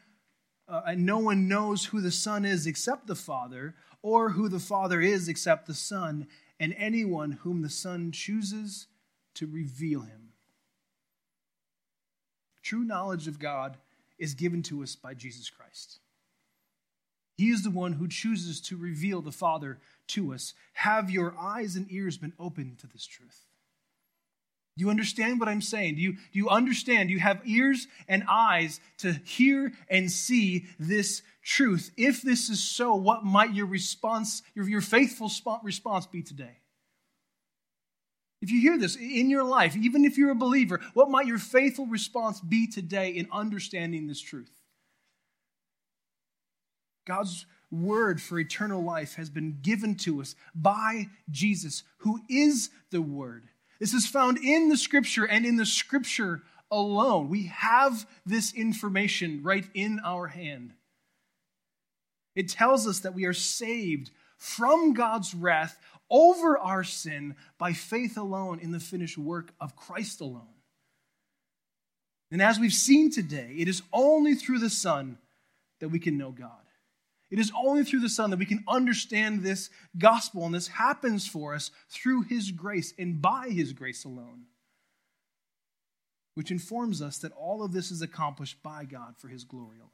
uh, 0.67 0.83
and 0.85 1.03
no 1.03 1.17
one 1.17 1.47
knows 1.47 1.85
who 1.85 1.99
the 1.99 2.11
Son 2.11 2.45
is 2.45 2.67
except 2.67 3.07
the 3.07 3.15
Father, 3.15 3.75
or 4.03 4.29
who 4.29 4.47
the 4.47 4.59
Father 4.59 5.01
is 5.01 5.27
except 5.27 5.65
the 5.65 5.73
Son, 5.73 6.27
and 6.59 6.75
anyone 6.77 7.31
whom 7.31 7.63
the 7.63 7.69
Son 7.69 8.11
chooses 8.11 8.87
to 9.33 9.47
reveal 9.47 10.01
him. 10.01 10.29
True 12.61 12.83
knowledge 12.83 13.27
of 13.27 13.39
God 13.39 13.77
is 14.19 14.35
given 14.35 14.61
to 14.63 14.83
us 14.83 14.95
by 14.95 15.15
Jesus 15.15 15.49
Christ. 15.49 15.99
He 17.35 17.49
is 17.49 17.63
the 17.63 17.71
one 17.71 17.93
who 17.93 18.07
chooses 18.07 18.61
to 18.61 18.77
reveal 18.77 19.21
the 19.21 19.31
Father 19.31 19.79
to 20.09 20.33
us. 20.33 20.53
Have 20.73 21.09
your 21.09 21.35
eyes 21.39 21.75
and 21.75 21.87
ears 21.89 22.17
been 22.17 22.33
opened 22.37 22.77
to 22.79 22.87
this 22.87 23.07
truth? 23.07 23.48
You 24.79 24.89
understand 24.89 25.39
what 25.39 25.49
I'm 25.49 25.61
saying? 25.61 25.95
Do 25.95 26.01
you, 26.01 26.13
do 26.13 26.39
you 26.39 26.47
understand? 26.49 27.09
Do 27.09 27.13
you 27.13 27.19
have 27.19 27.41
ears 27.45 27.87
and 28.07 28.23
eyes 28.29 28.79
to 28.99 29.11
hear 29.25 29.73
and 29.89 30.09
see 30.09 30.67
this 30.79 31.21
truth? 31.43 31.91
If 31.97 32.21
this 32.21 32.49
is 32.49 32.63
so, 32.63 32.95
what 32.95 33.25
might 33.25 33.53
your 33.53 33.65
response, 33.65 34.41
your, 34.55 34.69
your 34.69 34.81
faithful 34.81 35.29
response 35.63 36.07
be 36.07 36.21
today? 36.21 36.59
If 38.41 38.51
you 38.51 38.61
hear 38.61 38.77
this 38.77 38.95
in 38.95 39.29
your 39.29 39.43
life, 39.43 39.75
even 39.75 40.05
if 40.05 40.17
you're 40.17 40.31
a 40.31 40.35
believer, 40.35 40.79
what 40.93 41.09
might 41.09 41.27
your 41.27 41.39
faithful 41.39 41.85
response 41.85 42.39
be 42.39 42.65
today 42.65 43.09
in 43.09 43.27
understanding 43.33 44.07
this 44.07 44.21
truth? 44.21 44.51
God's 47.05 47.45
word 47.69 48.21
for 48.21 48.39
eternal 48.39 48.81
life 48.81 49.15
has 49.15 49.29
been 49.29 49.57
given 49.61 49.95
to 49.95 50.21
us 50.21 50.35
by 50.55 51.07
Jesus, 51.29 51.83
who 51.97 52.21
is 52.29 52.69
the 52.91 53.01
Word. 53.01 53.49
This 53.79 53.93
is 53.93 54.05
found 54.05 54.37
in 54.37 54.69
the 54.69 54.77
scripture 54.77 55.25
and 55.25 55.45
in 55.45 55.55
the 55.55 55.65
scripture 55.65 56.43
alone. 56.69 57.29
We 57.29 57.47
have 57.47 58.07
this 58.25 58.53
information 58.53 59.41
right 59.43 59.65
in 59.73 59.99
our 60.03 60.27
hand. 60.27 60.73
It 62.35 62.49
tells 62.49 62.87
us 62.87 62.99
that 62.99 63.13
we 63.13 63.25
are 63.25 63.33
saved 63.33 64.11
from 64.37 64.93
God's 64.93 65.33
wrath 65.33 65.79
over 66.09 66.57
our 66.57 66.83
sin 66.83 67.35
by 67.57 67.73
faith 67.73 68.17
alone 68.17 68.59
in 68.59 68.71
the 68.71 68.79
finished 68.79 69.17
work 69.17 69.53
of 69.59 69.75
Christ 69.75 70.21
alone. 70.21 70.47
And 72.31 72.41
as 72.41 72.59
we've 72.59 72.73
seen 72.73 73.11
today, 73.11 73.55
it 73.57 73.67
is 73.67 73.81
only 73.91 74.35
through 74.35 74.59
the 74.59 74.69
Son 74.69 75.17
that 75.79 75.89
we 75.89 75.99
can 75.99 76.17
know 76.17 76.31
God. 76.31 76.68
It 77.31 77.39
is 77.39 77.51
only 77.55 77.83
through 77.83 77.99
the 77.99 78.09
Son 78.09 78.31
that 78.31 78.39
we 78.39 78.45
can 78.45 78.63
understand 78.67 79.43
this 79.43 79.69
gospel, 79.97 80.45
and 80.45 80.55
this 80.55 80.67
happens 80.67 81.27
for 81.27 81.53
us 81.53 81.71
through 81.89 82.23
His 82.23 82.51
grace 82.51 82.93
and 82.97 83.21
by 83.21 83.49
His 83.49 83.73
grace 83.73 84.03
alone, 84.03 84.45
which 86.33 86.51
informs 86.51 87.01
us 87.01 87.19
that 87.19 87.31
all 87.33 87.63
of 87.63 87.71
this 87.71 87.91
is 87.91 88.01
accomplished 88.01 88.61
by 88.63 88.85
God 88.85 89.15
for 89.17 89.27
His 89.27 89.43
glory 89.43 89.77
alone. 89.77 89.89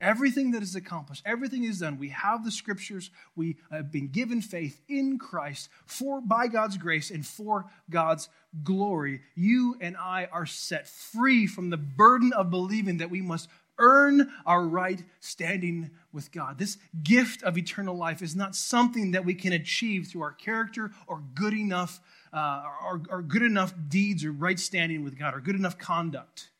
Everything 0.00 0.52
that 0.52 0.62
is 0.62 0.76
accomplished, 0.76 1.22
everything 1.26 1.64
is 1.64 1.80
done. 1.80 1.98
We 1.98 2.10
have 2.10 2.44
the 2.44 2.52
scriptures. 2.52 3.10
We 3.34 3.56
have 3.72 3.90
been 3.90 4.08
given 4.08 4.40
faith 4.40 4.80
in 4.88 5.18
Christ 5.18 5.70
for 5.86 6.20
by 6.20 6.46
God's 6.46 6.76
grace 6.76 7.10
and 7.10 7.26
for 7.26 7.64
God's 7.90 8.28
glory. 8.62 9.22
You 9.34 9.76
and 9.80 9.96
I 9.96 10.28
are 10.30 10.46
set 10.46 10.86
free 10.86 11.48
from 11.48 11.70
the 11.70 11.76
burden 11.76 12.32
of 12.32 12.48
believing 12.48 12.98
that 12.98 13.10
we 13.10 13.22
must 13.22 13.48
earn 13.78 14.30
our 14.44 14.66
right 14.66 15.02
standing 15.20 15.90
with 16.12 16.32
God. 16.32 16.58
This 16.58 16.78
gift 17.02 17.42
of 17.42 17.56
eternal 17.56 17.96
life 17.96 18.22
is 18.22 18.34
not 18.34 18.54
something 18.54 19.12
that 19.12 19.24
we 19.24 19.34
can 19.34 19.52
achieve 19.52 20.08
through 20.08 20.22
our 20.22 20.32
character 20.32 20.90
or 21.06 21.22
good 21.34 21.54
enough 21.54 22.00
uh, 22.32 22.64
or, 22.84 23.02
or 23.10 23.22
good 23.22 23.42
enough 23.42 23.72
deeds 23.88 24.24
or 24.24 24.32
right 24.32 24.58
standing 24.58 25.04
with 25.04 25.18
God 25.18 25.34
or 25.34 25.40
good 25.40 25.56
enough 25.56 25.78
conduct. 25.78 26.50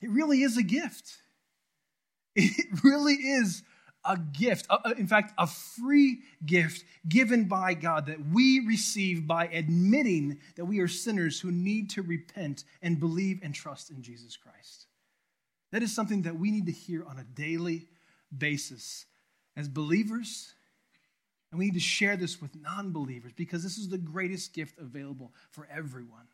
It 0.00 0.10
really 0.10 0.42
is 0.42 0.56
a 0.56 0.62
gift. 0.62 1.18
It 2.34 2.82
really 2.82 3.12
is 3.14 3.62
a 4.04 4.16
gift. 4.16 4.66
In 4.96 5.06
fact, 5.06 5.32
a 5.38 5.46
free 5.46 6.20
gift 6.44 6.84
given 7.08 7.44
by 7.44 7.74
God 7.74 8.06
that 8.06 8.26
we 8.26 8.60
receive 8.66 9.26
by 9.26 9.46
admitting 9.46 10.38
that 10.56 10.64
we 10.64 10.80
are 10.80 10.88
sinners 10.88 11.40
who 11.40 11.50
need 11.50 11.90
to 11.90 12.02
repent 12.02 12.64
and 12.80 12.98
believe 12.98 13.40
and 13.42 13.54
trust 13.54 13.90
in 13.90 14.02
Jesus 14.02 14.36
Christ. 14.36 14.86
That 15.72 15.82
is 15.82 15.94
something 15.94 16.22
that 16.22 16.38
we 16.38 16.50
need 16.50 16.66
to 16.66 16.72
hear 16.72 17.04
on 17.04 17.18
a 17.18 17.24
daily 17.24 17.88
basis 18.36 19.06
as 19.56 19.68
believers. 19.68 20.54
And 21.50 21.58
we 21.58 21.66
need 21.66 21.74
to 21.74 21.80
share 21.80 22.16
this 22.16 22.40
with 22.40 22.54
non 22.54 22.92
believers 22.92 23.32
because 23.34 23.62
this 23.62 23.78
is 23.78 23.88
the 23.88 23.98
greatest 23.98 24.54
gift 24.54 24.78
available 24.78 25.32
for 25.50 25.66
everyone. 25.74 26.28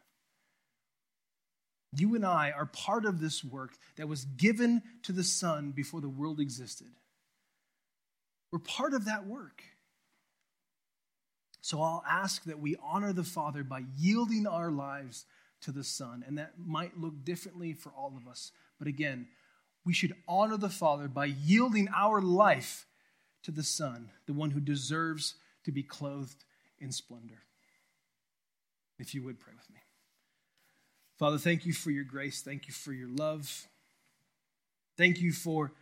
You 1.97 2.15
and 2.15 2.27
I 2.27 2.51
are 2.51 2.67
part 2.67 3.05
of 3.05 3.21
this 3.21 3.43
work 3.43 3.73
that 3.97 4.09
was 4.09 4.25
given 4.25 4.83
to 5.05 5.13
the 5.13 5.25
Son 5.25 5.71
before 5.71 6.01
the 6.01 6.09
world 6.09 6.39
existed. 6.39 6.89
We're 8.53 8.59
part 8.59 8.93
of 8.93 9.07
that 9.07 9.27
work. 9.27 9.63
So 11.61 11.83
I'll 11.83 12.05
ask 12.09 12.45
that 12.45 12.61
we 12.61 12.77
honor 12.83 13.13
the 13.13 13.25
Father 13.25 13.63
by 13.63 13.85
yielding 13.97 14.47
our 14.47 14.71
lives 14.71 15.25
to 15.63 15.73
the 15.73 15.85
Son. 15.85 16.25
And 16.27 16.39
that 16.39 16.53
might 16.59 16.99
look 16.99 17.25
differently 17.25 17.73
for 17.73 17.91
all 17.91 18.15
of 18.17 18.29
us. 18.29 18.53
But 18.79 18.89
again, 18.89 19.29
we 19.85 19.93
should 19.93 20.15
honor 20.27 20.57
the 20.57 20.69
Father 20.69 21.09
by 21.09 21.27
yielding 21.27 21.89
our 21.95 22.21
life 22.21 22.87
to 23.43 23.51
the 23.51 23.63
Son, 23.63 24.11
the 24.27 24.33
one 24.33 24.51
who 24.51 24.61
deserves 24.61 25.35
to 25.65 25.73
be 25.73 25.83
clothed 25.83 26.45
in 26.79 26.93
splendor. 26.93 27.43
If 28.99 29.15
you 29.15 29.23
would 29.23 29.41
pray 29.41 29.53
with 29.57 29.71
me. 29.71 29.81
Father, 31.19 31.39
thank 31.39 31.67
you 31.67 31.73
for 31.73 31.91
your 31.91 32.05
grace. 32.05 32.43
Thank 32.43 32.69
you 32.69 32.73
for 32.73 32.93
your 32.93 33.09
love. 33.09 33.67
Thank 34.97 35.21
you 35.21 35.33
for 35.33 35.73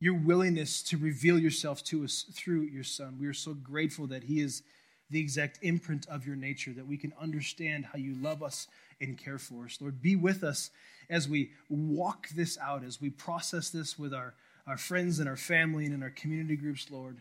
your 0.00 0.14
willingness 0.14 0.82
to 0.84 0.96
reveal 0.96 1.38
yourself 1.38 1.84
to 1.84 2.04
us 2.04 2.24
through 2.32 2.62
your 2.62 2.84
Son. 2.84 3.18
We 3.20 3.26
are 3.26 3.34
so 3.34 3.54
grateful 3.54 4.06
that 4.08 4.24
He 4.24 4.40
is 4.40 4.62
the 5.10 5.20
exact 5.20 5.58
imprint 5.62 6.06
of 6.08 6.26
your 6.26 6.36
nature, 6.36 6.72
that 6.72 6.86
we 6.86 6.96
can 6.96 7.12
understand 7.20 7.86
how 7.86 7.98
you 7.98 8.14
love 8.14 8.42
us 8.42 8.68
and 9.00 9.18
care 9.18 9.38
for 9.38 9.64
us. 9.64 9.78
Lord, 9.80 10.00
be 10.00 10.16
with 10.16 10.44
us 10.44 10.70
as 11.08 11.28
we 11.28 11.50
walk 11.68 12.28
this 12.30 12.56
out, 12.58 12.84
as 12.84 13.00
we 13.00 13.10
process 13.10 13.70
this 13.70 13.98
with 13.98 14.14
our, 14.14 14.34
our 14.66 14.76
friends 14.76 15.18
and 15.18 15.28
our 15.28 15.36
family 15.36 15.84
and 15.84 15.94
in 15.94 16.02
our 16.02 16.10
community 16.10 16.56
groups, 16.56 16.90
Lord. 16.90 17.18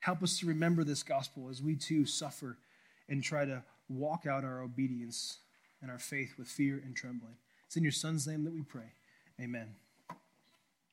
Help 0.00 0.22
us 0.22 0.38
to 0.38 0.46
remember 0.46 0.82
this 0.82 1.02
gospel 1.02 1.48
as 1.50 1.62
we 1.62 1.76
too 1.76 2.06
suffer 2.06 2.58
and 3.08 3.22
try 3.22 3.44
to 3.44 3.62
walk 3.88 4.26
out 4.26 4.44
our 4.44 4.62
obedience 4.62 5.38
and 5.80 5.90
our 5.90 5.98
faith 5.98 6.34
with 6.38 6.48
fear 6.48 6.80
and 6.84 6.96
trembling. 6.96 7.36
It's 7.66 7.76
in 7.76 7.82
your 7.82 7.92
Son's 7.92 8.26
name 8.26 8.44
that 8.44 8.52
we 8.52 8.62
pray. 8.62 8.92
Amen. 9.40 9.74